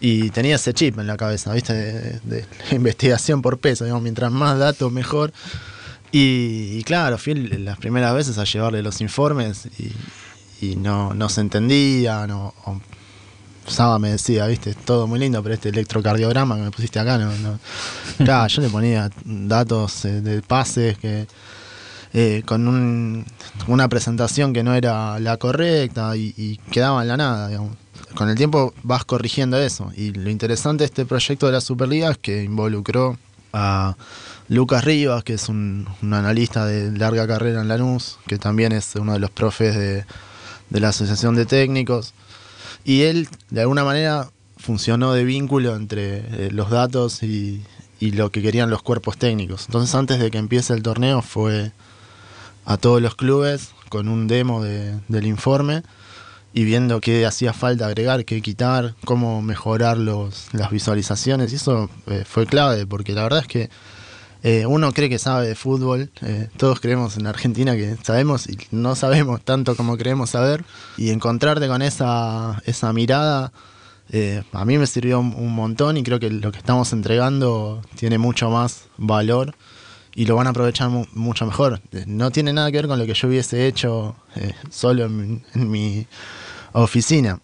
Y 0.00 0.30
tenía 0.30 0.56
ese 0.56 0.74
chip 0.74 0.98
en 0.98 1.06
la 1.06 1.16
cabeza, 1.16 1.52
¿viste? 1.52 1.72
De, 1.72 2.44
investigación 2.72 3.42
por 3.42 3.58
peso, 3.58 3.84
digamos, 3.84 4.02
mientras 4.02 4.30
más 4.30 4.58
datos, 4.58 4.92
mejor. 4.92 5.32
Y, 6.12 6.82
claro, 6.84 7.18
fui 7.18 7.34
las 7.34 7.78
primeras 7.78 8.14
veces 8.14 8.38
a 8.38 8.44
llevarle 8.44 8.82
los 8.82 9.00
informes 9.00 9.68
y, 10.60 10.76
no, 10.76 11.12
no 11.12 11.28
se 11.28 11.40
entendía, 11.40 12.26
no, 12.26 12.54
Saba 13.66 13.98
me 13.98 14.10
decía, 14.10 14.46
viste, 14.46 14.74
todo 14.74 15.06
muy 15.06 15.18
lindo, 15.18 15.42
pero 15.42 15.54
este 15.54 15.70
electrocardiograma 15.70 16.56
que 16.56 16.62
me 16.62 16.70
pusiste 16.70 16.98
acá, 16.98 17.18
no, 17.18 17.32
no. 17.38 17.58
Claro, 18.24 18.48
yo 18.48 18.62
le 18.62 18.68
ponía 18.68 19.10
datos 19.24 20.04
eh, 20.04 20.20
de 20.20 20.42
pases 20.42 20.98
que 20.98 21.26
eh, 22.16 22.44
con 22.46 23.26
una 23.66 23.88
presentación 23.88 24.52
que 24.52 24.62
no 24.62 24.72
era 24.74 25.18
la 25.18 25.36
correcta 25.36 26.16
y, 26.16 26.60
quedaba 26.70 27.02
en 27.02 27.08
la 27.08 27.16
nada, 27.16 27.48
digamos. 27.48 27.76
Con 28.14 28.28
el 28.28 28.36
tiempo 28.36 28.72
vas 28.84 29.04
corrigiendo 29.04 29.58
eso. 29.58 29.90
Y 29.96 30.12
lo 30.12 30.30
interesante 30.30 30.82
de 30.82 30.86
este 30.86 31.06
proyecto 31.06 31.46
de 31.46 31.52
la 31.52 31.60
Superliga 31.60 32.12
es 32.12 32.18
que 32.18 32.44
involucró 32.44 33.18
a 33.52 33.96
Lucas 34.48 34.84
Rivas, 34.84 35.24
que 35.24 35.34
es 35.34 35.48
un, 35.48 35.88
analista 36.02 36.66
de 36.66 36.96
larga 36.96 37.26
carrera 37.26 37.62
en 37.62 37.66
Lanús, 37.66 38.18
que 38.28 38.38
también 38.38 38.70
es 38.70 38.94
uno 38.94 39.14
de 39.14 39.18
los 39.18 39.30
profes 39.30 39.74
de, 39.74 40.04
la 40.70 40.90
Asociación 40.90 41.34
de 41.34 41.46
Técnicos. 41.46 42.14
Y 42.84 43.02
él, 43.02 43.28
de 43.50 43.62
alguna 43.62 43.84
manera, 43.84 44.30
funcionó 44.56 45.12
de 45.12 45.24
vínculo 45.24 45.74
entre 45.74 46.18
eh, 46.18 46.50
los 46.52 46.70
datos 46.70 47.22
y, 47.22 47.62
lo 48.00 48.30
que 48.30 48.42
querían 48.42 48.68
los 48.68 48.82
cuerpos 48.82 49.16
técnicos. 49.16 49.64
Entonces, 49.66 49.94
antes 49.94 50.18
de 50.18 50.30
que 50.30 50.36
empiece 50.36 50.74
el 50.74 50.82
torneo, 50.82 51.22
fue 51.22 51.72
a 52.66 52.76
todos 52.76 53.00
los 53.00 53.14
clubes 53.14 53.70
con 53.88 54.08
un 54.08 54.26
demo 54.26 54.62
del 54.62 55.26
informe 55.26 55.82
y 56.52 56.64
viendo 56.64 57.00
qué 57.00 57.24
hacía 57.24 57.54
falta 57.54 57.86
agregar, 57.86 58.26
qué 58.26 58.42
quitar, 58.42 58.94
cómo 59.06 59.40
mejorar 59.40 59.96
los, 59.96 60.48
las 60.52 60.70
visualizaciones. 60.70 61.50
Y 61.52 61.56
eso 61.56 61.88
eh, 62.06 62.24
fue 62.26 62.44
clave, 62.44 62.86
porque 62.86 63.14
la 63.14 63.22
verdad 63.22 63.40
es 63.40 63.48
que 63.48 63.70
Eh, 64.46 64.66
uno 64.66 64.92
cree 64.92 65.08
que 65.08 65.18
sabe 65.18 65.48
de 65.48 65.54
fútbol, 65.54 66.10
eh, 66.20 66.50
todos 66.58 66.78
creemos 66.78 67.16
en 67.16 67.26
Argentina 67.26 67.74
que 67.76 67.96
sabemos 68.02 68.46
y 68.46 68.58
no 68.72 68.94
sabemos 68.94 69.40
tanto 69.40 69.74
como 69.74 69.96
creemos 69.96 70.30
saber. 70.30 70.66
Y 70.98 71.08
encontrarte 71.10 71.66
con 71.66 71.80
esa, 71.80 72.62
esa 72.66 72.92
mirada 72.92 73.52
eh, 74.10 74.42
a 74.52 74.66
mí 74.66 74.76
me 74.76 74.86
sirvió 74.86 75.18
un, 75.18 75.54
montón 75.54 75.96
y 75.96 76.02
creo 76.02 76.20
que 76.20 76.28
lo 76.28 76.52
que 76.52 76.58
estamos 76.58 76.92
entregando 76.92 77.80
tiene 77.96 78.18
mucho 78.18 78.50
más 78.50 78.84
valor 78.98 79.54
y 80.14 80.26
lo 80.26 80.36
van 80.36 80.46
a 80.46 80.50
aprovechar 80.50 80.90
mucho 80.90 81.46
mejor. 81.46 81.80
No 82.06 82.30
tiene 82.30 82.52
nada 82.52 82.70
que 82.70 82.76
ver 82.76 82.86
con 82.86 82.98
lo 82.98 83.06
que 83.06 83.14
yo 83.14 83.28
hubiese 83.28 83.66
hecho 83.66 84.14
solo 84.70 85.06
en, 85.06 85.42
en, 85.54 85.70
mi 85.70 86.06
oficina, 86.72 87.40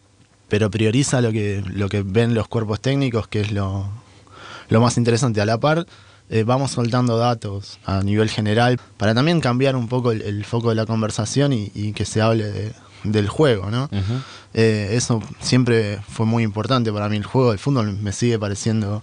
pero 0.48 0.70
prioriza 0.70 1.22
lo 1.22 1.32
que, 1.32 1.64
lo 1.66 1.88
que 1.88 2.02
ven 2.02 2.34
los 2.34 2.46
cuerpos 2.46 2.80
técnicos, 2.80 3.26
que 3.26 3.40
es 3.40 3.52
lo, 3.52 3.88
lo 4.68 4.80
más 4.82 4.98
interesante. 4.98 5.40
A 5.40 5.46
la 5.46 5.58
par, 5.58 5.86
eh, 6.32 6.44
vamos 6.44 6.70
soltando 6.70 7.18
datos 7.18 7.80
a 7.84 8.02
nivel 8.02 8.30
general 8.30 8.78
para 8.96 9.14
también 9.14 9.40
cambiar 9.40 9.74
un 9.74 9.88
poco 9.88 10.12
el, 10.12 10.44
foco 10.44 10.68
de 10.68 10.76
la 10.76 10.86
conversación 10.86 11.52
y, 11.52 11.92
que 11.92 12.04
se 12.04 12.22
hable 12.22 12.72
del 13.02 13.28
juego, 13.28 13.68
¿no? 13.70 13.90
Eh, 14.54 14.90
eso 14.92 15.22
siempre 15.40 15.98
fue 16.08 16.26
muy 16.26 16.44
importante 16.44 16.92
para 16.92 17.08
mí. 17.08 17.16
El 17.16 17.24
juego 17.24 17.50
del 17.50 17.58
fútbol 17.58 17.96
me 17.96 18.12
sigue 18.12 18.38
pareciendo, 18.38 19.02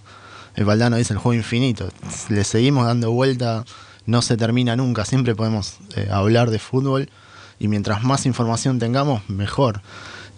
el 0.54 0.64
Valdano 0.64 0.96
dice, 0.96 1.12
el 1.12 1.18
juego 1.18 1.34
infinito. 1.34 1.90
Le 2.30 2.44
seguimos 2.44 2.86
dando 2.86 3.10
vuelta, 3.12 3.64
no 4.06 4.22
se 4.22 4.38
termina 4.38 4.74
nunca, 4.74 5.04
siempre 5.04 5.34
podemos 5.34 5.76
eh, 5.96 6.08
hablar 6.10 6.50
de 6.50 6.58
fútbol 6.58 7.10
y 7.58 7.68
mientras 7.68 8.04
más 8.04 8.24
información 8.24 8.78
tengamos, 8.78 9.28
mejor. 9.28 9.82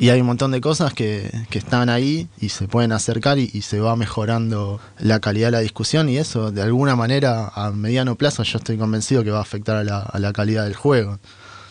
Y 0.00 0.09
hay 0.09 0.23
un 0.23 0.28
montón 0.28 0.50
de 0.50 0.62
cosas 0.62 0.95
que, 0.95 1.30
están 1.50 1.90
ahí 1.90 2.26
y 2.40 2.49
se 2.49 2.66
pueden 2.66 2.90
acercar 2.90 3.38
y, 3.38 3.49
se 3.61 3.80
va 3.80 3.97
mejorando 3.97 4.80
la 4.99 5.21
calidad 5.21 5.49
de 5.49 5.52
la 5.52 5.61
discusión 5.61 6.09
y 6.09 6.16
eso 6.16 6.50
de 6.50 6.62
alguna 6.62 6.97
manera 6.97 7.52
a 7.54 7.71
mediano 7.71 8.16
plazo 8.16 8.42
yo 8.42 8.57
estoy 8.57 8.78
convencido 8.78 9.23
que 9.23 9.30
va 9.30 9.38
a 9.38 9.42
afectar 9.42 9.76
a 9.76 10.19
la, 10.19 10.33
calidad 10.33 10.64
del 10.64 10.75
juego. 10.75 11.19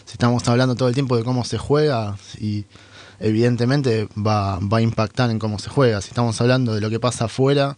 Si 0.05 0.11
estamos 0.11 0.47
hablando 0.47 0.75
todo 0.75 0.89
el 0.89 0.93
tiempo 0.93 1.17
de 1.17 1.23
cómo 1.23 1.43
se 1.43 1.57
juega 1.57 2.17
y 2.39 2.65
evidentemente 3.19 4.07
va, 4.15 4.59
va 4.59 4.77
a 4.77 4.81
impactar 4.81 5.31
en 5.31 5.39
cómo 5.39 5.57
se 5.57 5.71
juega. 5.71 5.99
Si 6.01 6.09
estamos 6.09 6.39
hablando 6.39 6.75
de 6.75 6.81
lo 6.81 6.91
que 6.91 6.99
pasa 6.99 7.25
afuera, 7.25 7.77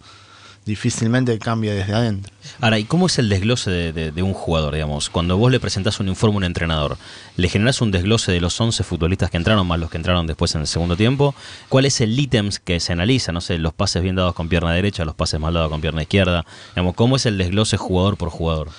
difícilmente 0.66 1.38
cambia 1.40 1.74
desde 1.74 1.94
adentro. 1.94 2.32
Ahora, 2.60 2.78
¿y 2.78 2.84
cómo 2.84 3.08
es 3.08 3.18
el 3.18 3.30
desglose 3.30 3.72
de, 3.72 4.24
un 4.24 4.34
jugador, 4.34 4.74
digamos? 4.74 5.10
Cuando 5.10 5.38
vos 5.38 5.52
le 5.52 5.60
presentás 5.60 6.00
un 6.00 6.08
informe 6.08 6.36
a 6.36 6.38
un 6.38 6.44
entrenador, 6.44 6.98
¿le 7.36 7.50
generás 7.50 7.82
un 7.82 7.92
desglose 7.92 8.32
de 8.32 8.42
los 8.42 8.60
11 8.60 8.84
futbolistas 8.84 9.30
que 9.32 9.38
entraron, 9.38 9.66
más 9.66 9.80
los 9.80 9.90
que 9.90 9.98
entraron 9.98 10.28
después 10.28 10.54
en 10.56 10.62
el 10.62 10.68
segundo 10.68 10.96
tiempo? 10.96 11.34
¿Cuál 11.70 11.86
es 11.86 12.00
el 12.02 12.18
ítems 12.18 12.60
que 12.60 12.80
se 12.80 12.94
analiza? 12.94 13.32
No 13.32 13.42
sé, 13.42 13.58
los 13.58 13.74
pases 13.74 14.04
bien 14.04 14.16
dados 14.16 14.36
con 14.36 14.50
pierna 14.50 14.72
derecha, 14.72 15.04
los 15.06 15.16
pases 15.16 15.40
mal 15.40 15.54
dados 15.54 15.70
con 15.72 15.82
pierna 15.82 16.04
izquierda. 16.04 16.46
Digamos, 16.76 16.96
¿Cómo 16.96 17.16
es 17.16 17.26
el 17.26 17.38
desglose 17.38 17.78
jugador 17.78 18.18
por 18.18 18.30
jugador? 18.30 18.70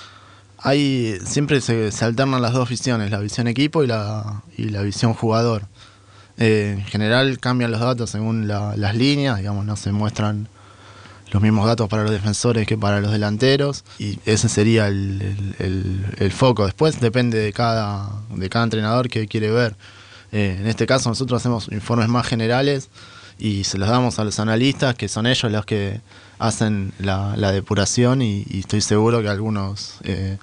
Hay, 0.59 1.19
siempre 1.25 1.61
se, 1.61 1.91
alternan 2.05 2.41
las 2.41 2.53
dos 2.53 2.69
visiones, 2.69 3.11
la 3.11 3.19
visión 3.19 3.49
equipo 3.49 3.83
y 3.83 3.89
la, 3.89 4.43
y 4.57 4.69
la 4.69 4.83
visión 4.83 5.12
jugador. 5.12 5.67
Eh, 6.39 6.77
en 6.79 6.85
general 6.85 7.41
cambian 7.41 7.73
los 7.73 7.81
datos 7.81 8.11
según 8.11 8.47
las 8.47 8.95
líneas, 8.95 9.39
digamos, 9.39 9.65
no 9.65 9.77
se 9.77 9.91
muestran 9.91 10.49
los 11.33 11.43
mismos 11.43 11.67
datos 11.67 11.89
para 11.89 12.03
los 12.03 12.12
defensores 12.12 12.67
que 12.67 12.77
para 12.77 13.01
los 13.01 13.11
delanteros 13.11 13.85
y 13.99 14.19
ese 14.27 14.49
sería 14.49 14.87
el, 14.87 16.33
foco. 16.35 16.67
Después 16.67 17.01
depende 17.01 17.39
de 17.39 17.53
cada, 17.53 18.11
de 18.35 18.49
cada 18.49 18.65
entrenador 18.65 19.09
que 19.09 19.27
quiere 19.27 19.51
ver. 19.51 19.75
Eh, 20.31 20.59
en 20.61 20.67
este 20.67 20.87
caso 20.87 21.09
nosotros 21.09 21.41
hacemos 21.41 21.69
informes 21.73 22.09
más 22.09 22.27
generales 22.27 22.91
y 23.39 23.65
se 23.65 23.79
los 23.79 23.89
damos 23.89 24.19
a 24.19 24.25
los 24.25 24.39
analistas, 24.41 24.95
que 24.95 25.09
son 25.09 25.27
ellos 25.27 25.51
los 25.51 25.65
que 25.65 26.01
hacen 26.39 26.93
la, 26.99 27.35
depuración 27.53 28.21
y, 28.21 28.45
estoy 28.53 28.83
seguro 28.83 29.23
que 29.23 29.29
algunos 29.29 29.97
eh, 30.05 30.37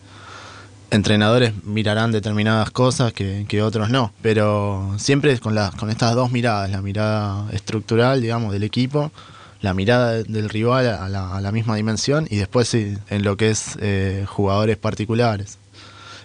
entrenadores 0.90 1.54
mirarán 1.64 2.12
determinadas 2.12 2.72
cosas 2.72 3.14
que, 3.14 3.46
que, 3.48 3.62
otros 3.62 3.92
no. 3.92 4.12
Pero 4.24 4.96
siempre 4.98 5.38
con, 5.40 5.54
la, 5.54 5.72
con 5.78 5.92
estas 5.92 6.16
dos 6.16 6.32
miradas, 6.32 6.72
la 6.72 6.82
mirada 6.82 7.46
estructural, 7.52 8.22
digamos, 8.22 8.54
del 8.54 8.64
equipo 8.64 9.12
la 9.62 9.74
mirada 9.74 10.24
del 10.24 10.50
rival 10.50 10.88
a 10.88 11.10
la, 11.10 11.52
misma 11.52 11.76
dimensión 11.76 12.28
y 12.30 12.38
después 12.38 12.68
sí, 12.68 12.98
en 13.10 13.24
lo 13.24 13.38
que 13.38 13.50
es 13.50 13.78
eh, 13.82 14.26
jugadores 14.28 14.78
particulares. 14.78 15.58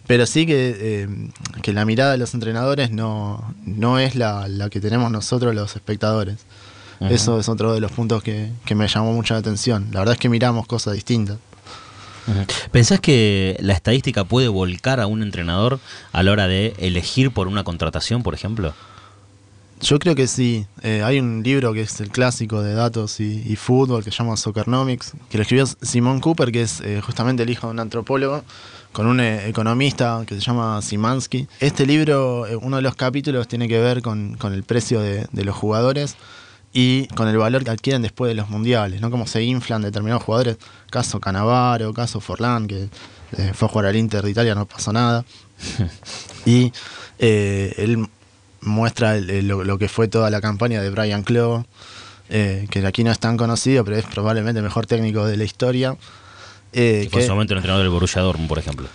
Pero 0.07 0.27
sí 0.27 0.47
que, 0.47 0.77
eh, 0.79 1.09
que, 1.63 1.73
la 1.73 1.85
mirada 1.85 2.13
de 2.13 2.19
los 2.19 2.35
entrenadores 2.35 2.91
no, 2.91 3.55
no 3.65 3.99
es 3.99 4.15
la, 4.15 4.47
que 4.71 4.81
tenemos 4.81 5.11
nosotros 5.11 5.55
los 5.55 5.75
espectadores. 5.77 6.37
Eso 7.01 7.39
es 7.39 7.49
otro 7.49 7.75
de 7.75 7.81
los 7.81 7.93
puntos 7.93 8.23
que, 8.23 8.51
me 8.75 8.89
llamó 8.89 9.13
mucha 9.13 9.37
atención. 9.37 9.89
La 9.93 10.01
verdad 10.01 10.15
es 10.15 10.21
que 10.21 10.29
miramos 10.29 10.67
cosas 10.67 10.95
distintas. 10.95 11.39
¿Pensás 12.71 13.01
que 13.01 13.57
la 13.61 13.75
estadística 13.75 14.25
puede 14.25 14.49
volcar 14.49 15.01
a 15.01 15.07
un 15.07 15.23
entrenador 15.23 15.81
a 16.13 16.23
la 16.23 16.33
hora 16.33 16.47
de 16.47 16.75
elegir 16.79 17.31
por 17.31 17.49
una 17.49 17.65
contratación, 17.65 18.23
por 18.23 18.33
ejemplo? 18.35 18.75
Yo 19.81 19.99
creo 19.99 20.15
que 20.15 20.27
sí. 20.27 20.67
Eh, 20.83 21.03
hay 21.03 21.19
un 21.19 21.43
libro 21.43 21.73
que 21.73 21.83
es 21.83 22.01
el 22.01 22.11
clásico 22.11 22.63
de 22.63 22.75
datos 22.75 23.21
y, 23.21 23.57
fútbol 23.57 24.05
que 24.05 24.11
se 24.11 24.19
llama 24.19 24.37
Soccernomics, 24.37 25.13
que 25.29 25.39
lo 25.39 25.43
escribió 25.43 25.67
Simon 25.67 26.21
Cooper, 26.21 26.53
que 26.53 26.63
es 26.63 26.81
eh, 26.81 27.01
justamente 27.01 27.43
el 27.43 27.51
hijo 27.51 27.67
de 27.67 27.73
un 27.73 27.81
antropólogo, 27.81 28.45
con 28.93 29.07
un 29.07 29.21
eh, 29.21 29.49
economista 29.49 30.23
que 30.27 30.37
se 30.37 30.41
llama 30.41 30.81
Simansky. 30.81 31.49
Este 31.61 31.87
libro, 31.87 32.47
uno 32.63 32.77
de 32.77 32.83
los 32.83 32.95
capítulos 32.95 33.49
tiene 33.49 33.69
que 33.69 33.79
ver 33.79 34.03
con, 34.03 34.39
el 34.43 34.63
precio 34.63 35.01
de, 35.01 35.27
los 35.33 35.55
jugadores 35.55 36.17
y 36.73 37.07
con 37.09 37.29
el 37.29 37.37
valor 37.37 37.65
que 37.65 37.71
adquieren 37.71 38.03
después 38.03 38.29
de 38.29 38.35
los 38.35 38.49
mundiales, 38.49 39.01
¿no? 39.01 39.11
Cómo 39.11 39.27
se 39.27 39.43
inflan 39.43 39.83
determinados 39.83 40.23
jugadores, 40.23 40.57
caso 40.91 41.21
Canavaro, 41.21 41.93
caso 41.93 42.21
Forlán, 42.21 42.67
que 42.67 42.89
fue 43.53 43.67
a 43.67 43.71
jugar 43.71 43.87
al 43.87 43.97
Inter 43.97 44.25
de 44.25 44.31
Italia, 44.31 44.55
no 44.55 44.67
pasó 44.67 44.93
nada. 44.93 45.25
y 46.47 46.73
él 47.19 48.09
muestra 48.65 49.17
lo, 49.19 49.79
que 49.79 49.89
fue 49.89 50.09
toda 50.09 50.31
la 50.31 50.41
campaña 50.41 50.83
de 50.83 50.91
Brian 50.91 51.23
Clough, 51.23 51.65
eh, 52.29 52.67
que 52.71 52.85
aquí 52.87 53.05
no 53.05 53.11
es 53.11 53.19
tan 53.19 53.37
conocido, 53.37 53.85
pero 53.85 53.97
es 53.97 54.05
probablemente 54.05 54.59
el 54.59 54.65
mejor 54.65 54.87
técnico 54.87 55.27
de 55.27 55.37
la 55.37 55.45
historia. 55.45 55.97
Eh, 56.73 57.09
fue 57.11 57.23
en 57.23 57.27
su 57.29 57.33
momento 57.33 57.55
el 57.55 57.59
entrenador 57.59 57.85
del 57.85 57.93
Borussia 57.93 58.23
Dortmund, 58.23 58.49
por 58.49 58.59
ejemplo. 58.59 58.89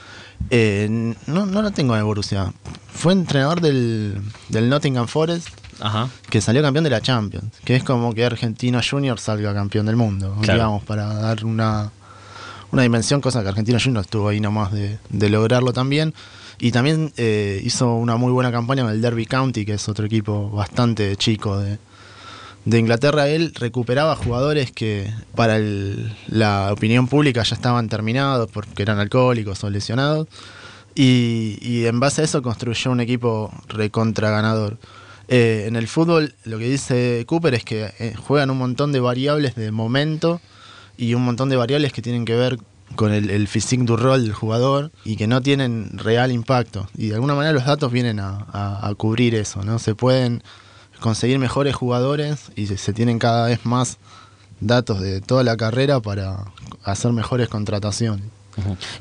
Eh, 0.49 0.87
no, 1.27 1.45
no 1.45 1.61
lo 1.61 1.71
tengo 1.71 1.93
en 1.93 1.99
el 1.99 2.05
Borussia. 2.05 2.51
Fue 2.91 3.13
entrenador 3.13 3.61
del, 3.61 4.21
Nottingham 4.49 5.07
Forest, 5.07 5.47
que 6.29 6.41
salió 6.41 6.61
campeón 6.61 6.83
de 6.83 6.89
la 6.89 7.01
Champions, 7.01 7.53
que 7.63 7.75
es 7.75 7.83
como 7.83 8.13
que 8.13 8.25
Argentino 8.25 8.81
Junior 8.87 9.19
salga 9.19 9.53
campeón 9.53 9.85
del 9.85 9.95
mundo, 9.95 10.35
digamos, 10.41 10.83
para 10.83 11.13
dar 11.13 11.45
una, 11.45 11.91
una 12.71 12.81
dimensión, 12.81 13.21
cosa 13.21 13.41
que 13.43 13.49
Argentino 13.49 13.77
Junior 13.81 14.03
estuvo 14.03 14.27
ahí 14.27 14.39
nomás 14.39 14.71
de, 14.71 14.97
de 15.09 15.29
lograrlo 15.29 15.71
también. 15.71 16.13
Y 16.59 16.71
también 16.71 17.13
eh, 17.15 17.61
hizo 17.63 17.95
una 17.95 18.17
muy 18.17 18.33
buena 18.33 18.51
campaña 18.51 18.83
con 18.83 18.91
el 18.91 19.01
Derby 19.01 19.25
County, 19.25 19.65
que 19.65 19.73
es 19.73 19.87
otro 19.87 20.05
equipo 20.05 20.49
bastante 20.49 21.15
chico 21.15 21.57
de, 21.57 21.79
Inglaterra. 22.65 23.29
Él 23.29 23.53
recuperaba 23.55 24.15
jugadores 24.15 24.71
que 24.71 25.11
para 25.33 25.57
la 26.27 26.71
opinión 26.71 27.07
pública 27.07 27.41
ya 27.43 27.55
estaban 27.55 27.87
terminados 27.87 28.51
porque 28.51 28.83
eran 28.83 28.99
alcohólicos 28.99 29.63
o 29.63 29.69
lesionados. 29.69 30.27
Y, 30.93 31.85
en 31.85 31.99
base 31.99 32.21
a 32.21 32.25
eso 32.25 32.41
construyó 32.41 32.91
un 32.91 32.99
equipo 32.99 33.51
recontra 33.69 34.29
ganador. 34.29 34.77
Eh, 35.29 35.65
en 35.67 35.77
el 35.77 35.87
fútbol 35.87 36.33
lo 36.43 36.57
que 36.57 36.69
dice 36.69 37.23
Cooper 37.27 37.53
es 37.53 37.63
que 37.63 37.93
eh, 37.99 38.15
juegan 38.15 38.49
un 38.49 38.57
montón 38.57 38.91
de 38.91 38.99
variables 38.99 39.55
de 39.55 39.71
momento 39.71 40.41
y 40.97 41.13
un 41.13 41.23
montón 41.23 41.49
de 41.49 41.55
variables 41.55 41.93
que 41.93 42.01
tienen 42.01 42.25
que 42.25 42.35
ver 42.35 42.57
con 42.95 43.11
el, 43.11 43.29
el 43.29 43.47
physique 43.47 43.83
du 43.83 43.97
rol 43.97 44.23
del 44.23 44.33
jugador 44.33 44.91
y 45.05 45.15
que 45.15 45.27
no 45.27 45.41
tienen 45.41 45.97
real 45.97 46.31
impacto. 46.31 46.87
Y 46.95 47.09
de 47.09 47.15
alguna 47.15 47.35
manera 47.35 47.53
los 47.53 47.65
datos 47.65 47.91
vienen 47.91 48.19
a, 48.19 48.93
cubrir 48.97 49.35
eso, 49.35 49.63
¿no? 49.63 49.79
Se 49.79 49.95
pueden 49.95 50.43
conseguir 50.99 51.39
mejores 51.39 51.75
jugadores 51.75 52.51
y 52.55 52.67
se, 52.67 52.93
tienen 52.93 53.19
cada 53.19 53.47
vez 53.47 53.65
más 53.65 53.97
datos 54.59 54.99
de 54.99 55.21
toda 55.21 55.43
la 55.43 55.55
carrera 55.55 55.99
para 56.01 56.45
hacer 56.83 57.11
mejores 57.13 57.47
contrataciones. 57.47 58.25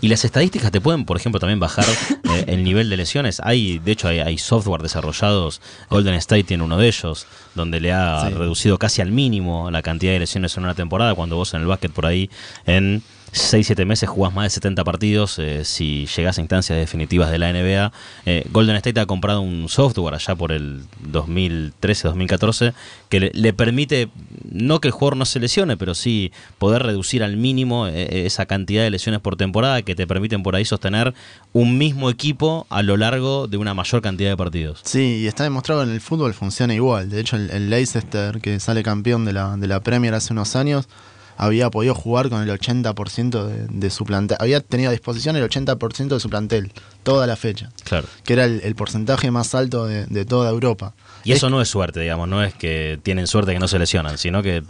Y 0.00 0.06
las 0.06 0.24
estadísticas 0.24 0.70
te 0.70 0.80
pueden, 0.80 1.04
por 1.04 1.16
ejemplo, 1.16 1.40
también 1.40 1.58
bajar 1.58 1.84
eh, 2.30 2.44
el 2.46 2.62
nivel 2.62 2.88
de 2.88 2.96
lesiones. 2.96 3.40
Hay, 3.42 3.80
de 3.80 3.90
hecho, 3.90 4.06
hay, 4.06 4.38
software 4.38 4.82
desarrollados. 4.82 5.60
Golden 5.90 6.14
State 6.14 6.44
tiene 6.44 6.62
uno 6.62 6.76
de 6.78 6.86
ellos, 6.86 7.26
donde 7.56 7.80
le 7.80 7.92
ha 7.92 8.30
reducido 8.30 8.78
casi 8.78 9.02
al 9.02 9.10
mínimo 9.10 9.68
la 9.72 9.82
cantidad 9.82 10.12
de 10.12 10.20
lesiones 10.20 10.56
en 10.56 10.62
una 10.62 10.74
temporada. 10.74 11.16
Cuando 11.16 11.34
vos 11.34 11.52
en 11.54 11.62
el 11.62 11.66
básquet 11.66 11.90
por 11.90 12.06
ahí 12.06 12.30
en 12.66 13.02
6-7 13.32 13.84
meses 13.84 14.08
jugás 14.08 14.34
más 14.34 14.44
de 14.44 14.50
70 14.50 14.84
partidos 14.84 15.38
eh, 15.38 15.64
si 15.64 16.06
llegás 16.06 16.38
a 16.38 16.40
instancias 16.40 16.78
definitivas 16.78 17.30
de 17.30 17.38
la 17.38 17.52
NBA. 17.52 17.92
Eh, 18.26 18.46
Golden 18.50 18.76
State 18.76 19.00
ha 19.00 19.06
comprado 19.06 19.40
un 19.40 19.68
software 19.68 20.14
allá 20.14 20.34
por 20.34 20.52
el 20.52 20.82
2013-2014 21.10 22.74
que 23.08 23.30
le, 23.32 23.52
permite, 23.52 24.08
no 24.50 24.80
que 24.80 24.88
el 24.88 24.92
jugador 24.92 25.16
no 25.16 25.24
se 25.24 25.40
lesione, 25.40 25.76
pero 25.76 25.94
sí 25.94 26.32
poder 26.58 26.82
reducir 26.82 27.22
al 27.22 27.36
mínimo 27.36 27.86
eh, 27.86 28.26
esa 28.26 28.46
cantidad 28.46 28.82
de 28.82 28.90
lesiones 28.90 29.20
por 29.20 29.36
temporada 29.36 29.82
que 29.82 29.94
te 29.94 30.06
permiten 30.06 30.42
por 30.42 30.56
ahí 30.56 30.64
sostener 30.64 31.14
un 31.52 31.78
mismo 31.78 32.10
equipo 32.10 32.66
a 32.70 32.82
lo 32.82 32.96
largo 32.96 33.46
de 33.46 33.56
una 33.56 33.74
mayor 33.74 34.02
cantidad 34.02 34.30
de 34.30 34.36
partidos. 34.36 34.80
Sí, 34.84 35.20
y 35.22 35.26
está 35.26 35.44
demostrado 35.44 35.82
en 35.82 35.90
el 35.90 36.00
fútbol 36.00 36.34
funciona 36.34 36.74
igual. 36.74 37.10
De 37.10 37.20
hecho, 37.20 37.36
el, 37.36 37.70
Leicester, 37.70 38.40
que 38.40 38.60
sale 38.60 38.82
campeón 38.82 39.24
de 39.24 39.32
la, 39.32 39.56
de 39.56 39.66
la 39.66 39.80
Premier 39.80 40.14
hace 40.14 40.32
unos 40.32 40.56
años, 40.56 40.88
había 41.38 41.70
podido 41.70 41.94
jugar 41.94 42.28
con 42.28 42.42
el 42.42 42.50
80% 42.50 43.46
de, 43.46 43.66
de, 43.68 43.90
su 43.90 44.04
plantel. 44.04 44.36
Había 44.40 44.60
tenido 44.60 44.90
a 44.90 44.92
disposición 44.92 45.36
el 45.36 45.48
80% 45.48 46.08
de 46.08 46.20
su 46.20 46.28
plantel, 46.28 46.72
toda 47.04 47.28
la 47.28 47.36
fecha. 47.36 47.70
Claro. 47.84 48.08
Que 48.24 48.32
era 48.32 48.44
el, 48.44 48.74
porcentaje 48.74 49.30
más 49.30 49.54
alto 49.54 49.86
de, 49.86 50.24
toda 50.24 50.50
Europa. 50.50 50.94
Y 51.24 51.32
eso 51.32 51.48
no 51.48 51.62
es 51.62 51.68
suerte, 51.68 52.00
digamos, 52.00 52.28
no 52.28 52.42
es 52.42 52.54
que 52.54 52.98
tienen 53.02 53.28
suerte 53.28 53.52
que 53.52 53.60
no 53.60 53.68
se 53.68 53.78
lesionan, 53.78 54.18
sino 54.18 54.42
que 54.42 54.64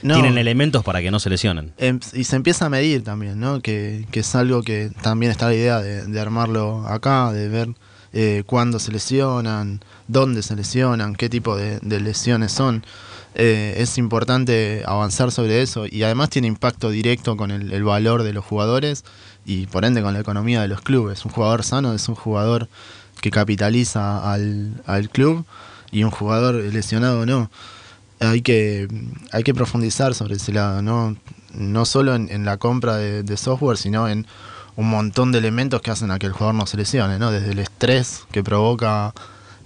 tienen 0.00 0.38
elementos 0.38 0.82
para 0.82 1.02
que 1.02 1.10
no 1.10 1.20
se 1.20 1.28
lesionen. 1.28 1.72
Em, 1.76 2.00
y 2.14 2.24
se 2.24 2.36
empieza 2.36 2.66
a 2.66 2.68
medir 2.70 3.04
también, 3.04 3.38
¿no? 3.38 3.60
Que, 3.60 4.06
es 4.10 4.34
algo 4.34 4.62
que 4.62 4.90
también 5.02 5.30
está 5.30 5.46
la 5.48 5.54
idea 5.54 5.80
de, 5.80 6.20
armarlo 6.20 6.86
acá, 6.88 7.32
de 7.32 7.48
ver 7.48 7.68
eh, 8.14 8.44
cuándo 8.46 8.78
se 8.78 8.92
lesionan, 8.92 9.80
dónde 10.08 10.42
se 10.42 10.56
lesionan, 10.56 11.14
qué 11.14 11.28
tipo 11.28 11.56
de 11.56 12.00
lesiones 12.00 12.52
son. 12.52 12.82
Eh, 13.36 13.74
es 13.78 13.98
importante 13.98 14.84
avanzar 14.86 15.32
sobre 15.32 15.60
eso 15.60 15.86
y 15.90 16.04
además 16.04 16.30
tiene 16.30 16.46
impacto 16.46 16.90
directo 16.90 17.36
con 17.36 17.50
el, 17.50 17.82
valor 17.82 18.22
de 18.22 18.32
los 18.32 18.44
jugadores 18.44 19.04
y 19.44 19.66
por 19.66 19.84
ende 19.84 20.02
con 20.02 20.14
la 20.14 20.20
economía 20.20 20.62
de 20.62 20.68
los 20.68 20.80
clubes. 20.80 21.24
Un 21.24 21.32
jugador 21.32 21.64
sano 21.64 21.92
es 21.94 22.08
un 22.08 22.14
jugador 22.14 22.68
que 23.20 23.32
capitaliza 23.32 24.32
al, 24.32 25.10
club 25.12 25.44
y 25.90 26.04
un 26.04 26.10
jugador 26.12 26.54
lesionado 26.54 27.26
no. 27.26 27.50
Hay 28.20 28.42
que, 28.42 28.88
hay 29.32 29.42
que 29.42 29.52
profundizar 29.52 30.14
sobre 30.14 30.36
ese 30.36 30.52
lado, 30.52 30.80
no, 30.80 31.16
no 31.52 31.84
solo 31.84 32.14
en, 32.14 32.44
la 32.44 32.56
compra 32.58 32.96
de, 32.96 33.24
de, 33.24 33.36
software, 33.36 33.76
sino 33.76 34.08
en 34.08 34.26
un 34.76 34.90
montón 34.90 35.32
de 35.32 35.38
elementos 35.38 35.80
que 35.80 35.90
hacen 35.90 36.10
a 36.10 36.18
que 36.18 36.26
el 36.26 36.32
jugador 36.32 36.54
no 36.54 36.66
se 36.66 36.76
lesione, 36.76 37.18
¿no? 37.18 37.30
desde 37.30 37.52
el 37.52 37.58
estrés 37.58 38.24
que 38.32 38.42
provoca 38.42 39.14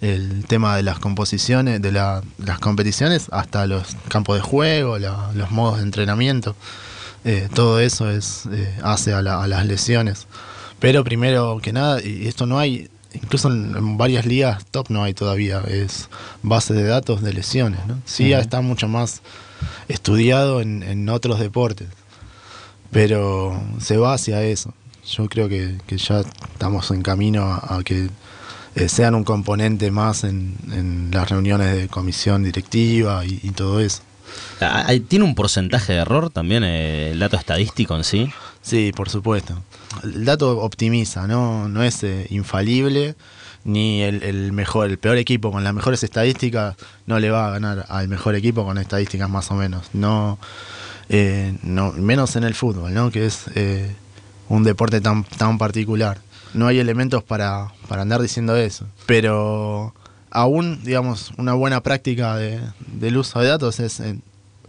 el 0.01 0.45
tema 0.47 0.77
de 0.77 0.83
las 0.83 0.99
composiciones, 0.99 1.83
de 1.83 1.93
las 1.93 2.59
competiciones, 2.61 3.29
hasta 3.33 3.67
los 3.67 3.97
campos 4.09 4.37
de 4.37 4.43
juego, 4.43 4.99
los 4.99 5.51
modos 5.51 5.79
de 5.79 5.83
entrenamiento. 5.83 6.55
Eh, 7.25 7.49
todo 7.53 7.81
eso 7.81 8.11
es 8.11 8.47
eh, 8.53 8.79
hace 8.83 9.13
a, 9.13 9.23
las 9.23 9.67
lesiones. 9.67 10.27
Pero 10.79 11.03
primero 11.03 11.59
que 11.61 11.73
nada, 11.73 12.01
y 12.03 12.29
esto 12.29 12.47
no 12.47 12.59
hay, 12.59 12.89
incluso 13.13 13.49
en, 13.49 13.97
varias 13.99 14.25
ligas 14.25 14.65
top 14.71 14.91
no 14.91 15.03
hay 15.03 15.15
todavía, 15.15 15.61
es 15.67 16.09
base 16.43 16.75
de 16.75 16.85
datos 16.85 17.23
de 17.23 17.33
lesiones. 17.33 17.85
¿no? 17.87 17.99
Sí 18.05 18.33
está 18.33 18.61
mucho 18.61 18.87
más 18.87 19.21
estudiado 19.89 20.61
en, 20.61 21.09
otros 21.09 21.41
deportes, 21.41 21.89
pero 22.93 23.61
se 23.81 23.97
va 23.97 24.15
hacia 24.15 24.43
eso. 24.45 24.73
Yo 25.11 25.29
creo 25.29 25.49
que, 25.49 25.79
ya 25.97 26.21
estamos 26.21 26.91
en 26.91 27.03
camino 27.03 27.45
a 27.45 27.83
que 27.85 28.09
eh, 28.79 28.89
sean 28.89 29.15
un 29.17 29.25
componente 29.25 29.91
más 29.91 30.23
en, 30.23 31.09
las 31.11 31.29
reuniones 31.29 31.75
de 31.75 31.89
comisión 31.89 32.45
directiva 32.45 33.25
y, 33.25 33.51
todo 33.51 33.81
eso. 33.81 34.03
Ah, 34.61 34.93
¿Tiene 35.09 35.25
un 35.25 35.35
porcentaje 35.35 35.95
de 35.95 36.01
error 36.01 36.31
también 36.31 36.63
eh, 36.63 37.11
el 37.11 37.19
dato 37.19 37.37
estadístico 37.37 37.97
en 37.97 38.05
sí? 38.05 38.31
Sí, 38.63 38.93
por 38.95 39.09
supuesto. 39.09 39.61
El 40.05 40.25
dato 40.25 40.61
optimiza, 40.61 41.27
no, 41.27 41.69
no 41.69 41.83
es 41.83 42.05
eh, 42.05 42.27
infalible, 42.31 43.17
ni 43.65 44.03
el, 44.03 44.53
mejor, 44.53 44.89
el 44.89 44.99
peor 44.99 45.17
equipo 45.17 45.51
con 45.51 45.65
las 45.65 45.75
mejores 45.75 46.05
estadísticas 46.05 46.77
no 47.07 47.19
le 47.19 47.31
va 47.31 47.49
a 47.49 47.51
ganar 47.51 47.87
al 47.89 48.07
mejor 48.07 48.37
equipo 48.37 48.65
con 48.65 48.79
estadísticas 48.79 49.29
más 49.29 49.51
o 49.51 49.55
menos. 49.55 49.87
No, 49.93 50.39
no 51.63 51.93
menos 51.93 52.37
en 52.37 52.45
el 52.45 52.55
fútbol, 52.55 52.95
¿no? 52.95 53.11
que 53.11 53.27
es 53.27 53.47
un 54.49 54.65
deporte 54.65 55.01
tan, 55.01 55.25
tan 55.25 55.59
particular 55.59 56.19
no 56.55 56.67
hay 56.67 56.79
elementos 56.79 57.23
para, 57.23 57.73
andar 57.89 58.21
diciendo 58.21 58.57
eso. 58.57 58.87
Pero 59.07 59.95
aún, 60.31 60.83
digamos, 60.85 61.33
una 61.37 61.55
buena 61.55 61.83
práctica 61.83 62.37
del 62.37 63.17
uso 63.17 63.41
de 63.41 63.49
datos 63.49 63.81
es 63.81 64.01
eh, 64.01 64.19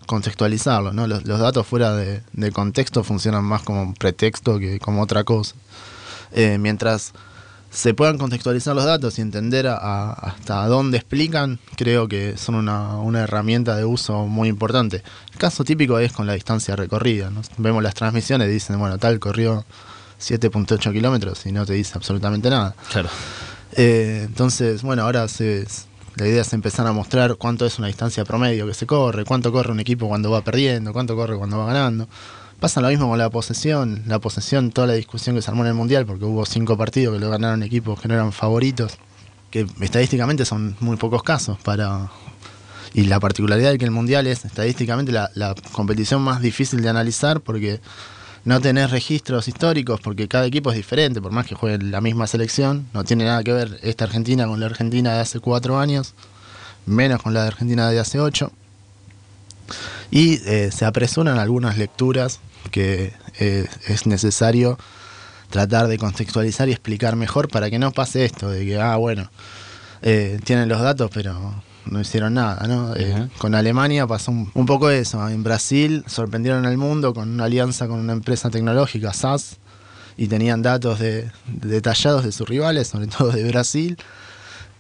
contextualizarlo, 0.05 0.93
¿no? 0.93 1.07
Los, 1.07 1.23
datos 1.23 1.65
fuera 1.67 1.95
de, 1.95 2.51
contexto 2.51 3.03
funcionan 3.03 3.43
más 3.43 3.63
como 3.63 3.93
pretexto 3.93 4.59
que 4.59 4.79
como 4.79 5.01
otra 5.01 5.23
cosa. 5.23 5.55
Eh, 6.31 6.57
mientras 6.59 7.13
se 7.69 7.93
puedan 7.93 8.17
contextualizar 8.17 8.75
los 8.75 8.85
datos 8.85 9.19
y 9.19 9.21
entender 9.21 9.67
hasta 9.67 10.65
dónde 10.67 10.97
explican, 10.97 11.59
creo 11.75 12.07
que 12.07 12.35
son 12.37 12.55
una, 12.55 13.23
herramienta 13.23 13.75
de 13.75 13.85
uso 13.85 14.25
muy 14.25 14.49
importante. 14.49 15.03
El 15.31 15.37
caso 15.37 15.63
típico 15.63 15.99
es 15.99 16.11
con 16.11 16.25
la 16.25 16.33
distancia 16.33 16.75
recorrida. 16.75 17.31
Vemos 17.57 17.83
las 17.83 17.93
transmisiones 17.93 18.49
y 18.49 18.51
dicen, 18.51 18.79
bueno, 18.79 18.97
tal 18.97 19.19
corrió 19.19 19.65
7.8 20.19 20.91
kilómetros 20.91 21.45
y 21.45 21.51
no 21.51 21.65
te 21.65 21.73
dice 21.73 21.93
absolutamente 21.95 22.49
nada. 22.49 22.75
Claro. 22.91 23.09
Eh, 23.73 24.23
entonces, 24.25 24.81
bueno, 24.81 25.03
ahora 25.03 25.27
la 26.15 26.27
idea 26.27 26.41
es 26.41 26.53
empezar 26.53 26.87
a 26.87 26.91
mostrar 26.91 27.35
cuánto 27.35 27.65
es 27.65 27.77
una 27.77 27.87
distancia 27.87 28.25
promedio 28.25 28.65
que 28.65 28.73
se 28.73 28.87
corre, 28.87 29.25
cuánto 29.25 29.51
corre 29.51 29.71
un 29.71 29.79
equipo 29.79 30.07
cuando 30.07 30.31
va 30.31 30.41
perdiendo, 30.41 30.91
cuánto 30.91 31.15
corre 31.15 31.37
cuando 31.37 31.59
va 31.59 31.67
ganando. 31.67 32.07
Pasa 32.59 32.81
lo 32.81 32.89
mismo 32.89 33.07
con 33.07 33.17
la 33.17 33.29
posesión, 33.29 34.03
la 34.05 34.19
posesión, 34.19 34.71
toda 34.71 34.87
la 34.87 34.93
discusión 34.93 35.33
que 35.33 35.41
se 35.41 35.49
armó 35.49 35.63
en 35.63 35.69
el 35.69 35.75
Mundial, 35.75 36.05
porque 36.05 36.25
hubo 36.25 36.45
cinco 36.45 36.75
partidos 36.75 37.15
que 37.15 37.19
lo 37.21 37.29
ganaron 37.29 37.63
equipos 37.63 38.01
que 38.01 38.09
no 38.09 38.15
eran 38.15 38.33
favoritos, 38.33 38.97
que 39.49 39.65
estadísticamente 39.79 40.43
son 40.43 40.75
muy 40.81 40.97
pocos 40.97 41.23
casos 41.23 41.57
para... 41.59 42.11
Y 42.93 43.03
la 43.03 43.19
particularidad 43.19 43.71
de 43.71 43.77
que 43.77 43.85
el 43.85 43.91
Mundial 43.91 44.27
es 44.27 44.43
estadísticamente 44.43 45.13
la, 45.13 45.55
competición 45.71 46.21
más 46.21 46.41
difícil 46.41 46.81
de 46.81 46.89
analizar 46.89 47.39
porque 47.39 47.79
no 48.43 48.59
tenés 48.59 48.91
registros 48.91 49.47
históricos 49.47 50.01
porque 50.01 50.27
cada 50.27 50.45
equipo 50.45 50.71
es 50.71 50.75
diferente, 50.75 51.21
por 51.21 51.31
más 51.31 51.45
que 51.45 51.55
jueguen 51.55 51.91
la 51.91 52.01
misma 52.01 52.27
selección, 52.27 52.87
no 52.93 53.05
tiene 53.05 53.23
nada 53.23 53.41
que 53.41 53.53
ver 53.53 53.79
esta 53.83 54.03
Argentina 54.03 54.47
con 54.47 54.59
la 54.59 54.65
Argentina 54.65 55.13
de 55.13 55.21
hace 55.21 55.39
cuatro 55.39 55.79
años, 55.79 56.13
menos 56.85 57.21
con 57.21 57.33
la 57.33 57.43
de 57.43 57.47
Argentina 57.47 57.89
de 57.89 57.99
hace 57.99 58.19
ocho. 58.19 58.51
Y 60.11 60.41
eh, 60.49 60.71
se 60.71 60.85
apresuran 60.85 61.37
algunas 61.37 61.77
lecturas 61.77 62.39
que 62.71 63.13
eh, 63.39 63.67
es 63.87 64.05
necesario 64.05 64.77
tratar 65.49 65.87
de 65.87 65.97
contextualizar 65.97 66.69
y 66.69 66.71
explicar 66.71 67.15
mejor 67.15 67.49
para 67.49 67.69
que 67.69 67.79
no 67.79 67.91
pase 67.91 68.25
esto, 68.25 68.49
de 68.49 68.65
que, 68.65 68.79
ah, 68.79 68.95
bueno, 68.97 69.29
eh, 70.01 70.39
tienen 70.43 70.69
los 70.69 70.81
datos, 70.81 71.09
pero 71.13 71.63
no 71.85 71.99
hicieron 71.99 72.35
nada, 72.35 72.67
¿no? 72.67 72.95
Eh, 72.95 73.29
con 73.39 73.55
Alemania 73.55 74.05
pasó 74.05 74.31
un, 74.31 74.65
poco 74.65 74.89
eso. 74.91 75.27
En 75.27 75.43
Brasil 75.43 76.03
sorprendieron 76.07 76.65
al 76.65 76.77
mundo 76.77 77.13
con 77.13 77.29
una 77.29 77.45
alianza 77.45 77.87
con 77.87 77.99
una 77.99 78.13
empresa 78.13 78.49
tecnológica, 78.49 79.13
SAS, 79.13 79.57
y 80.15 80.27
tenían 80.27 80.61
datos 80.61 80.99
detallados 81.45 82.25
de 82.25 82.31
sus 82.31 82.47
rivales, 82.47 82.89
sobre 82.89 83.07
todo 83.17 83.31
de 83.31 83.43
Brasil. 83.45 83.97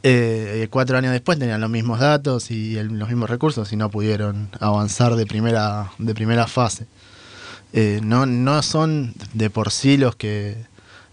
Eh, 0.01 0.67
cuatro 0.69 0.97
años 0.97 1.11
después 1.11 1.37
tenían 1.39 1.59
los 1.59 1.69
mismos 1.69 1.99
datos 1.99 2.51
y 2.51 2.81
los 2.81 3.09
mismos 3.09 3.29
recursos 3.29 3.73
y 3.73 3.75
no 3.75 3.89
pudieron 3.89 4.49
avanzar 4.61 5.15
de 5.15 5.25
primera, 5.25 5.91
de 5.97 6.13
primera 6.13 6.47
fase. 6.47 6.87
Eh, 7.73 7.99
no, 8.03 8.25
no 8.25 8.61
son 8.63 9.13
de 9.33 9.49
por 9.49 9.71
sí 9.71 9.97
los 9.97 10.15
que 10.15 10.57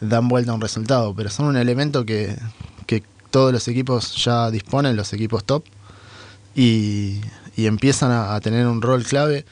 dan 0.00 0.28
vuelta 0.28 0.52
a 0.52 0.54
un 0.54 0.60
resultado, 0.60 1.14
pero 1.14 1.30
son 1.30 1.46
un 1.46 1.56
elemento 1.56 2.06
que, 2.06 2.36
que 2.86 3.02
todos 3.30 3.52
los 3.52 3.68
equipos 3.68 4.14
ya 4.24 4.50
disponen, 4.50 4.96
los 4.96 5.12
equipos 5.12 5.44
top, 5.44 5.64
y, 6.54 7.20
empiezan 7.56 8.10
a, 8.12 8.38
tener 8.40 8.66
un 8.66 8.82
rol 8.82 9.04
clave, 9.04 9.44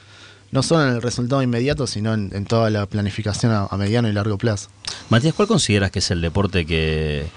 no 0.51 0.63
solo 0.63 0.87
en 0.87 0.95
el 0.95 1.01
resultado 1.01 1.41
inmediato, 1.41 1.87
sino 1.87 2.13
en, 2.13 2.45
toda 2.45 2.69
la 2.69 2.85
planificación 2.85 3.51
a, 3.51 3.77
mediano 3.77 4.07
y 4.07 4.13
largo 4.13 4.37
plazo. 4.37 4.69
Matías, 5.09 5.33
¿cuál 5.33 5.47
consideras 5.47 5.91
que 5.91 5.99
es 5.99 6.11
el 6.11 6.21
deporte 6.21 6.65
que 6.65 7.27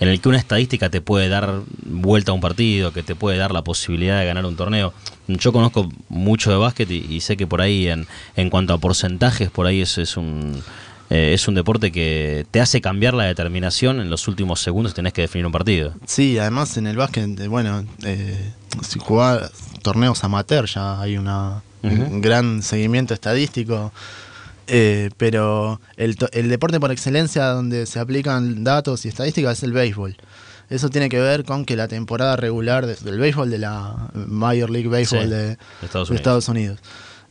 en 0.00 0.08
el 0.08 0.20
que 0.20 0.28
una 0.28 0.38
estadística 0.38 0.90
te 0.90 1.00
puede 1.00 1.28
dar 1.28 1.60
vuelta 1.84 2.32
a 2.32 2.34
un 2.34 2.40
partido, 2.40 2.92
que 2.92 3.02
te 3.02 3.14
puede 3.14 3.38
dar 3.38 3.52
la 3.52 3.62
posibilidad 3.62 4.18
de 4.18 4.26
ganar 4.26 4.44
un 4.44 4.56
torneo? 4.56 4.92
Yo 5.28 5.52
conozco 5.52 5.88
mucho 6.08 6.50
de 6.50 6.56
básquet 6.56 6.90
y, 6.90 7.20
sé 7.20 7.36
que 7.36 7.46
por 7.46 7.60
ahí, 7.60 7.88
en, 7.88 8.06
en 8.36 8.50
cuanto 8.50 8.74
a 8.74 8.78
porcentajes, 8.78 9.50
por 9.50 9.66
ahí 9.66 9.80
es, 9.80 9.98
es 9.98 10.16
un 10.16 10.62
eh, 11.08 11.34
es 11.34 11.46
un 11.46 11.54
deporte 11.54 11.92
que 11.92 12.46
te 12.50 12.60
hace 12.60 12.80
cambiar 12.80 13.14
la 13.14 13.24
determinación 13.24 14.00
en 14.00 14.10
los 14.10 14.26
últimos 14.26 14.60
segundos 14.60 14.92
tenés 14.92 15.12
que 15.12 15.22
definir 15.22 15.46
un 15.46 15.52
partido. 15.52 15.94
Sí, 16.04 16.38
además 16.38 16.76
en 16.76 16.88
el 16.88 16.96
básquet, 16.96 17.38
eh, 17.38 17.48
bueno, 17.48 17.84
eh, 18.02 18.52
si 18.82 18.98
jugás 18.98 19.52
torneos 19.82 20.24
amateur 20.24 20.66
ya 20.66 21.00
hay 21.00 21.16
una, 21.16 21.62
un 21.82 22.20
gran 22.20 22.62
seguimiento 22.62 23.14
estadístico. 23.14 23.92
Pero 24.66 25.80
el, 25.96 26.16
el, 26.32 26.48
deporte 26.48 26.80
por 26.80 26.90
excelencia 26.90 27.46
donde 27.46 27.86
se 27.86 27.98
aplican 27.98 28.64
datos 28.64 29.04
y 29.04 29.08
estadísticas 29.08 29.58
es 29.58 29.62
el 29.64 29.72
béisbol. 29.72 30.16
Eso 30.68 30.88
tiene 30.90 31.08
que 31.08 31.20
ver 31.20 31.44
con 31.44 31.64
que 31.64 31.76
la 31.76 31.86
temporada 31.86 32.36
regular 32.36 32.86
del 32.86 33.18
béisbol, 33.18 33.50
de 33.50 33.58
la 33.58 34.10
Major 34.14 34.68
League 34.68 34.88
Baseball 34.88 35.30
de, 35.30 35.58
Estados 35.82 36.48
Unidos, 36.48 36.80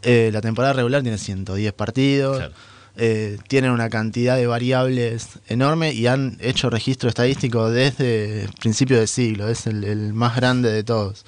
la 0.04 0.41
temporada 0.41 0.74
regular 0.74 1.02
tiene 1.02 1.17
110 1.17 1.74
partidos. 1.74 2.52
Eh, 2.98 3.39
tienen 3.50 3.71
una 3.71 3.89
cantidad 3.89 4.38
de 4.38 4.48
variables 4.48 5.39
enorme 5.48 5.91
y 5.91 6.08
han 6.08 6.38
hecho 6.39 6.69
registro 6.69 7.10
estadístico 7.10 7.69
desde 7.69 8.48
principio 8.62 8.98
de 8.98 9.08
siglo, 9.08 9.50
es 9.50 9.67
el, 9.67 10.13
más 10.13 10.38
grande 10.38 10.71
de 10.71 10.84
todos. 10.84 11.26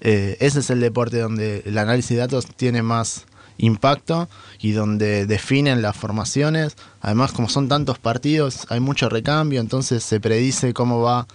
Eh, 0.00 0.36
ese 0.40 0.58
es 0.58 0.70
el 0.70 0.80
deporte 0.80 1.20
donde 1.20 1.62
el 1.66 1.78
análisis 1.78 2.10
de 2.10 2.16
datos 2.16 2.46
tiene 2.56 2.82
más 2.82 3.26
impacto 3.58 4.28
y 4.60 4.72
donde 4.72 5.26
definen 5.26 5.82
las 5.82 5.96
formaciones. 5.96 6.76
Además, 7.00 7.32
como 7.32 7.48
son 7.48 7.68
tantos 7.68 7.98
partidos, 7.98 8.66
hay 8.70 8.80
mucho 8.80 9.08
recambio, 9.08 9.60
entonces 9.60 10.02
se 10.04 10.20
predice 10.20 10.74
cómo 10.74 11.00
va 11.00 11.26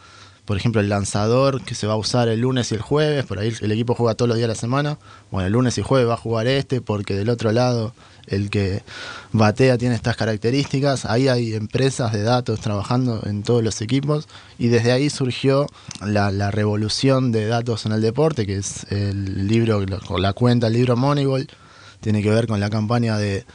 por 0.49 0.57
ejemplo, 0.57 0.81
el 0.81 0.89
lanzador 0.89 1.61
que 1.61 1.75
se 1.75 1.85
va 1.85 1.93
a 1.93 1.97
usar 1.97 2.27
el 2.27 2.39
lunes 2.39 2.71
y 2.71 2.73
el 2.73 2.81
jueves, 2.81 3.23
por 3.23 3.37
ahí 3.37 3.53
el 3.61 3.71
equipo 3.71 3.93
juega 3.93 4.15
todos 4.15 4.29
los 4.29 4.35
días 4.35 4.47
de 4.47 4.55
la 4.55 4.59
semana, 4.59 4.97
bueno, 5.29 5.45
el 5.45 5.53
lunes 5.53 5.77
y 5.77 5.83
jueves 5.83 6.09
va 6.09 6.15
a 6.15 6.17
jugar 6.17 6.47
este 6.47 6.81
porque 6.81 7.13
del 7.13 7.29
otro 7.29 7.51
lado 7.51 7.93
el 8.25 8.49
que 8.49 8.81
batea 9.31 9.77
tiene 9.77 9.93
estas 9.93 10.17
características, 10.17 11.05
ahí 11.05 11.27
hay 11.27 11.53
empresas 11.53 12.13
de 12.13 12.23
datos 12.23 12.61
trabajando 12.61 13.21
en 13.27 13.43
todos 13.43 13.63
los 13.63 13.79
equipos 13.81 14.27
y 14.57 14.69
desde 14.69 14.91
ahí 14.91 15.11
surgió 15.11 15.67
la, 16.03 16.31
revolución 16.49 17.31
de 17.31 17.45
datos 17.45 17.85
en 17.85 17.91
el 17.91 18.01
deporte, 18.01 18.47
que 18.47 18.57
es 18.57 18.91
el 18.91 19.47
libro, 19.47 19.85
la 20.17 20.33
cuenta, 20.33 20.65
el 20.65 20.73
libro 20.73 20.97
Moneyball, 20.97 21.47
tiene 22.01 22.21
que 22.21 22.29
ver 22.29 22.47
con 22.47 22.59
la 22.59 22.69
campaña 22.69 23.17
de 23.17 23.45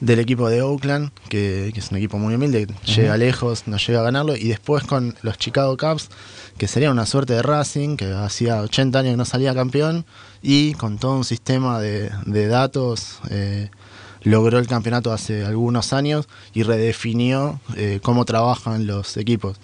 del 0.00 0.18
equipo 0.18 0.48
de 0.48 0.62
Oakland, 0.62 1.10
que, 1.28 1.68
es 1.74 1.90
un 1.90 1.96
equipo 1.96 2.18
muy 2.18 2.34
humilde, 2.34 2.66
llega 2.84 3.16
lejos, 3.16 3.66
no 3.66 3.78
llega 3.78 4.00
a 4.00 4.02
ganarlo, 4.02 4.36
y 4.36 4.48
después 4.48 4.84
con 4.84 5.14
los 5.22 5.38
Chicago 5.38 5.76
Cubs, 5.76 6.10
que 6.58 6.68
sería 6.68 6.90
una 6.90 7.06
suerte 7.06 7.34
de 7.34 7.42
Racing, 7.42 7.96
que 7.96 8.12
hacía 8.12 8.60
80 8.60 8.98
años 8.98 9.12
que 9.12 9.16
no 9.16 9.24
salía 9.24 9.54
campeón, 9.54 10.04
y 10.42 10.74
con 10.74 10.98
todo 10.98 11.16
un 11.16 11.24
sistema 11.24 11.80
de, 11.80 12.10
datos 12.48 13.20
eh, 13.30 13.70
logró 14.22 14.58
el 14.58 14.66
campeonato 14.66 15.12
hace 15.12 15.44
algunos 15.44 15.92
años 15.92 16.28
y 16.52 16.62
redefinió 16.62 17.60
eh, 17.76 18.00
cómo 18.02 18.24
trabajan 18.24 18.86
los 18.86 19.16
equipos. 19.16 19.56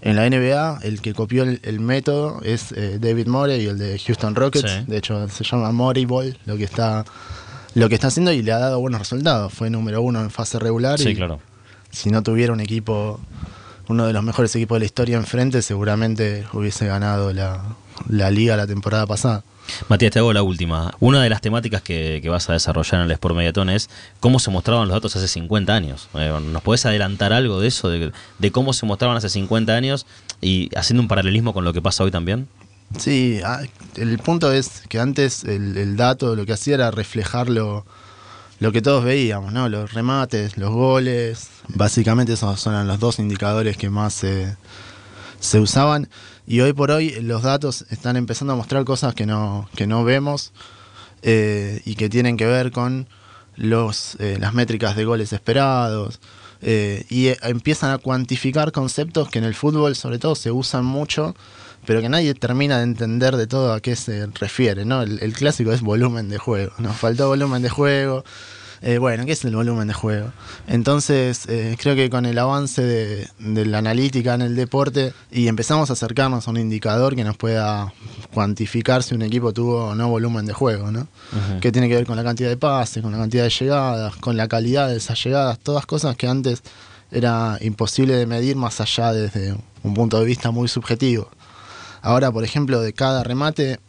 En 0.00 0.16
la 0.16 0.28
NBA, 0.28 0.80
el 0.82 1.00
que 1.00 1.14
copió 1.14 1.44
el, 1.44 1.80
método 1.80 2.42
es 2.42 2.72
eh, 2.72 2.98
David 3.00 3.26
Morey, 3.26 3.66
el 3.66 3.78
de 3.78 3.98
Houston 3.98 4.34
Rockets. 4.34 4.86
De 4.86 4.98
hecho, 4.98 5.26
se 5.30 5.44
llama 5.44 5.72
Moreyball, 5.72 6.36
lo 6.44 6.58
que 6.58 6.64
está 6.64 7.06
lo 7.74 7.88
que 7.88 7.94
está 7.96 8.08
haciendo 8.08 8.32
y 8.32 8.42
le 8.42 8.52
ha 8.52 8.58
dado 8.58 8.80
buenos 8.80 9.00
resultados. 9.00 9.52
Fue 9.52 9.70
número 9.70 10.00
uno 10.02 10.20
en 10.20 10.30
fase 10.30 10.58
regular. 10.58 10.98
Sí, 10.98 11.14
claro. 11.14 11.40
Si 11.90 12.10
no 12.10 12.22
tuviera 12.22 12.52
un 12.52 12.60
equipo, 12.60 13.20
uno 13.88 14.06
de 14.06 14.12
los 14.12 14.22
mejores 14.22 14.54
equipos 14.56 14.76
de 14.76 14.80
la 14.80 14.86
historia 14.86 15.16
enfrente, 15.16 15.62
seguramente 15.62 16.44
hubiese 16.52 16.86
ganado 16.86 17.32
la, 17.32 17.76
liga 18.30 18.56
la 18.56 18.66
temporada 18.66 19.06
pasada. 19.06 19.44
Matías, 19.88 20.12
te 20.12 20.18
hago 20.18 20.32
la 20.32 20.42
última. 20.42 20.94
Una 21.00 21.22
de 21.22 21.30
las 21.30 21.40
temáticas 21.40 21.80
que, 21.82 22.22
vas 22.28 22.50
a 22.50 22.52
desarrollar 22.52 23.00
en 23.00 23.06
el 23.06 23.12
Sport 23.12 23.34
Mediatón 23.34 23.70
es 23.70 23.88
cómo 24.20 24.38
se 24.38 24.50
mostraban 24.50 24.88
los 24.88 24.94
datos 24.96 25.16
hace 25.16 25.26
50 25.26 25.74
años. 25.74 26.08
Eh, 26.14 26.32
¿Nos 26.52 26.62
podés 26.62 26.84
adelantar 26.84 27.32
algo 27.32 27.60
de 27.60 27.68
eso, 27.68 27.88
de, 27.88 28.12
de, 28.38 28.50
cómo 28.50 28.72
se 28.72 28.84
mostraban 28.84 29.16
hace 29.16 29.30
50 29.30 29.74
años 29.74 30.06
y 30.40 30.68
haciendo 30.76 31.02
un 31.02 31.08
paralelismo 31.08 31.54
con 31.54 31.64
lo 31.64 31.72
que 31.72 31.80
pasa 31.80 32.04
hoy 32.04 32.10
también? 32.10 32.46
Sí, 32.98 33.40
ah, 33.44 33.62
el 33.96 34.18
punto 34.18 34.52
es 34.52 34.82
que 34.88 34.98
antes 35.00 35.44
el, 35.44 35.96
dato 35.96 36.36
lo 36.36 36.46
que 36.46 36.52
hacía 36.52 36.74
era 36.74 36.90
reflejar 36.90 37.48
lo, 37.48 37.84
que 38.60 38.82
todos 38.82 39.04
veíamos, 39.04 39.52
¿no? 39.52 39.68
Los 39.68 39.92
remates, 39.92 40.56
los 40.56 40.70
goles. 40.70 41.48
Básicamente 41.68 42.34
esos 42.34 42.60
son 42.60 42.86
los 42.86 43.00
dos 43.00 43.18
indicadores 43.18 43.76
que 43.76 43.90
más 43.90 44.14
se, 44.14 44.56
usaban. 45.58 46.08
Y 46.46 46.60
hoy 46.60 46.72
por 46.72 46.90
hoy 46.90 47.10
los 47.22 47.42
datos 47.42 47.84
están 47.90 48.16
empezando 48.16 48.52
a 48.52 48.56
mostrar 48.56 48.84
cosas 48.84 49.14
que 49.14 49.26
no, 49.26 49.68
que 49.74 49.86
no 49.86 50.04
vemos 50.04 50.52
eh, 51.22 51.82
y 51.84 51.94
que 51.96 52.08
tienen 52.08 52.36
que 52.36 52.46
ver 52.46 52.70
con 52.70 53.08
los, 53.56 54.16
eh, 54.20 54.36
las 54.38 54.54
métricas 54.54 54.96
de 54.96 55.04
goles 55.04 55.32
esperados. 55.32 56.20
Eh, 56.62 57.04
y 57.10 57.28
empiezan 57.42 57.90
a 57.90 57.98
cuantificar 57.98 58.72
conceptos 58.72 59.28
que 59.28 59.38
en 59.38 59.44
el 59.44 59.54
fútbol 59.54 59.96
sobre 59.96 60.18
todo 60.18 60.34
se 60.34 60.50
usan 60.50 60.84
mucho 60.84 61.34
pero 61.86 62.00
que 62.00 62.08
nadie 62.08 62.34
termina 62.34 62.78
de 62.78 62.84
entender 62.84 63.36
de 63.36 63.46
todo 63.46 63.72
a 63.72 63.80
qué 63.80 63.96
se 63.96 64.26
refiere, 64.26 64.84
¿no? 64.84 65.02
El, 65.02 65.32
clásico 65.34 65.72
es 65.72 65.80
volumen 65.80 66.28
de 66.28 66.38
juego, 66.38 66.72
nos 66.78 66.96
faltó 66.96 67.28
volumen 67.28 67.62
de 67.62 67.68
juego. 67.68 68.24
Eh, 68.82 68.98
bueno, 68.98 69.24
¿qué 69.24 69.32
es 69.32 69.42
el 69.46 69.56
volumen 69.56 69.88
de 69.88 69.94
juego? 69.94 70.30
Entonces, 70.66 71.46
eh, 71.48 71.74
creo 71.80 71.94
que 71.94 72.10
con 72.10 72.26
el 72.26 72.38
avance 72.38 72.82
de, 72.82 73.64
la 73.64 73.78
analítica 73.78 74.34
en 74.34 74.42
el 74.42 74.56
deporte 74.56 75.14
y 75.30 75.48
empezamos 75.48 75.88
a 75.88 75.94
acercarnos 75.94 76.46
a 76.46 76.50
un 76.50 76.58
indicador 76.58 77.16
que 77.16 77.24
nos 77.24 77.36
pueda 77.38 77.94
cuantificar 78.34 79.02
si 79.02 79.14
un 79.14 79.22
equipo 79.22 79.54
tuvo 79.54 79.86
o 79.86 79.94
no 79.94 80.10
volumen 80.10 80.44
de 80.44 80.52
juego, 80.52 80.90
¿no? 80.90 81.08
Que 81.62 81.72
tiene 81.72 81.88
que 81.88 81.94
ver 81.94 82.04
con 82.04 82.16
la 82.16 82.24
cantidad 82.24 82.50
de 82.50 82.58
pases, 82.58 83.02
con 83.02 83.12
la 83.12 83.18
cantidad 83.18 83.44
de 83.44 83.50
llegadas, 83.50 84.16
con 84.16 84.36
la 84.36 84.48
calidad 84.48 84.88
de 84.88 84.96
esas 84.96 85.22
llegadas, 85.22 85.58
todas 85.60 85.86
cosas 85.86 86.14
que 86.16 86.28
antes 86.28 86.62
era 87.10 87.56
imposible 87.62 88.14
de 88.16 88.26
medir 88.26 88.56
más 88.56 88.82
allá 88.82 89.12
desde 89.12 89.56
un 89.82 89.94
punto 89.94 90.18
de 90.18 90.26
vista 90.26 90.50
muy 90.50 90.68
subjetivo. 90.68 91.30
Ahora, 92.04 92.30
por 92.30 92.44
ejemplo, 92.44 92.82
de 92.82 92.92
cada 92.92 93.24
remate 93.24 93.80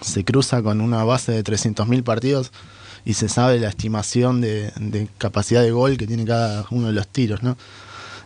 se 0.00 0.24
cruza 0.24 0.60
con 0.60 0.80
una 0.80 1.04
base 1.04 1.30
de 1.30 1.44
300.000 1.44 2.02
partidos 2.02 2.50
y 3.04 3.14
se 3.14 3.28
sabe 3.28 3.60
la 3.60 3.68
estimación 3.68 4.40
de, 4.40 5.08
capacidad 5.18 5.62
de 5.62 5.70
gol 5.70 5.96
que 5.96 6.08
tiene 6.08 6.24
cada 6.24 6.66
uno 6.72 6.88
de 6.88 6.94
los 6.94 7.06
tiros, 7.06 7.44
¿no? 7.44 7.56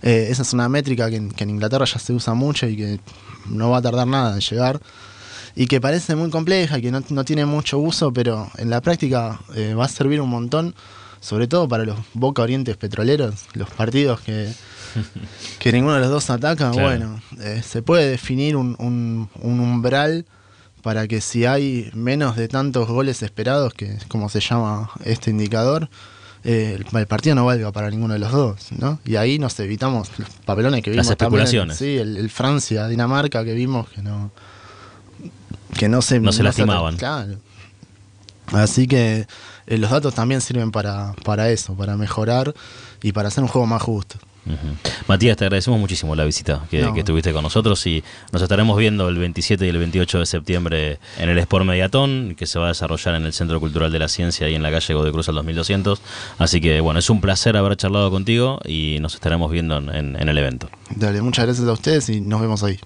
Eh, 0.01 0.29
esa 0.31 0.41
es 0.41 0.55
una 0.55 0.71
métrica 0.71 1.11
que 1.11 1.17
en, 1.17 1.51
Inglaterra 1.51 1.85
ya 1.85 1.99
se 1.99 2.15
usa 2.15 2.33
mucho 2.33 2.67
y 2.69 2.77
que 2.79 3.01
no 3.45 3.69
va 3.69 3.79
a 3.79 3.83
tardar 3.83 4.07
nada 4.07 4.33
en 4.33 4.41
llegar 4.41 4.81
y 5.55 5.67
que 5.67 5.79
parece 5.79 6.17
muy 6.17 6.31
compleja 6.31 6.81
que 6.81 6.91
no, 6.91 7.25
tiene 7.27 7.45
mucho 7.45 7.79
uso, 7.79 8.15
pero 8.15 8.51
en 8.57 8.71
la 8.71 8.81
práctica 8.81 9.39
eh, 9.55 9.75
va 9.75 9.85
a 9.85 9.89
servir 9.89 10.23
un 10.23 10.31
montón, 10.31 10.75
sobre 11.21 11.49
todo 11.49 11.69
para 11.69 11.85
los 11.85 11.99
Boca 12.15 12.41
Orientes 12.41 12.79
Petroleros, 12.79 13.35
los 13.53 13.69
partidos 13.69 14.23
que 14.23 14.55
que 15.59 15.73
ninguno 15.73 15.95
de 15.95 16.01
los 16.01 16.11
dos 16.11 16.31
ataca, 16.31 16.71
bueno, 16.71 17.21
eh, 17.41 17.63
se 17.65 17.83
puede 17.83 18.11
definir 18.11 18.57
un, 18.57 19.29
umbral 19.41 20.27
para 20.83 21.09
que 21.09 21.21
si 21.21 21.47
hay 21.47 21.91
menos 21.95 22.37
de 22.37 22.49
tantos 22.49 22.89
goles 22.89 23.23
esperados, 23.23 23.75
que 23.75 23.87
es 23.93 24.05
como 24.07 24.29
se 24.29 24.41
llama 24.41 24.91
este 25.05 25.31
indicador, 25.31 25.89
eh, 26.45 26.79
el, 26.93 27.07
partido 27.07 27.35
no 27.35 27.45
valga 27.45 27.73
para 27.73 27.91
ninguno 27.91 28.15
de 28.15 28.21
los 28.21 28.31
dos, 28.31 28.73
¿no? 28.79 29.01
Y 29.05 29.17
ahí 29.17 29.39
nos 29.39 29.59
evitamos 29.59 30.11
los 30.19 30.29
papelones 30.45 30.83
que 30.83 30.91
vimos. 30.91 31.07
Las 31.07 31.11
especulaciones. 31.11 31.77
sí, 31.77 31.97
el, 31.97 32.31
Francia, 32.31 32.87
Dinamarca 32.87 33.45
que 33.45 33.53
vimos 33.55 33.89
que 33.89 34.03
no 34.03 34.31
que 35.77 35.89
no 35.89 36.03
se, 36.03 36.21
no 36.21 36.33
se 36.33 36.43
lastimaban. 36.43 36.97
claro. 36.97 37.37
Así 38.53 38.87
que 38.87 39.27
eh, 39.67 39.79
los 39.79 39.91
datos 39.91 40.15
también 40.15 40.41
sirven 40.41 40.71
para, 40.71 41.15
para 41.25 41.51
eso, 41.51 41.75
para 41.75 41.97
mejorar 41.97 42.55
y 43.03 43.13
para 43.13 43.29
hacer 43.29 43.43
un 43.43 43.49
juego 43.49 43.67
más 43.67 43.83
justo. 43.83 44.17
Matías, 45.09 45.37
te 45.37 45.45
agradecemos 45.45 45.79
muchísimo 45.81 46.15
la 46.15 46.25
visita 46.25 46.63
que, 46.71 46.81
estuviste 46.97 47.33
con 47.33 47.43
nosotros 47.43 47.87
y 47.87 48.03
nos 48.33 48.43
estaremos 48.43 48.77
viendo 48.79 49.09
el 49.09 49.19
27 49.19 49.67
y 49.67 49.69
el 49.69 49.79
28 49.79 50.21
de 50.21 50.27
septiembre 50.27 50.99
en 51.19 51.29
el 51.29 51.39
Sport 51.39 51.65
Mediatón, 51.65 52.35
que 52.37 52.47
se 52.47 52.59
va 52.59 52.67
a 52.67 52.69
desarrollar 52.69 53.15
en 53.15 53.25
el 53.25 53.33
Centro 53.33 53.61
Cultural 53.61 53.93
de 53.93 53.99
la 53.99 54.09
Ciencia 54.09 54.49
y 54.49 54.55
en 54.55 54.63
la 54.63 54.71
calle 54.71 54.95
Godecruz 54.95 55.29
al 55.29 55.37
2200. 55.37 56.01
Así 56.39 56.61
que 56.61 56.81
bueno, 56.81 56.99
es 56.99 57.11
un 57.11 57.21
placer 57.21 57.57
haber 57.57 57.77
charlado 57.77 58.11
contigo 58.11 58.61
y 58.65 58.99
nos 59.01 59.15
estaremos 59.15 59.51
viendo 59.51 59.77
en 59.77 60.29
el 60.29 60.39
evento. 60.39 60.69
Dale, 60.95 61.21
muchas 61.23 61.47
gracias 61.47 61.67
a 61.67 61.73
ustedes 61.73 62.09
y 62.09 62.21
nos 62.21 62.41
vemos 62.41 62.63
ahí. 62.63 62.79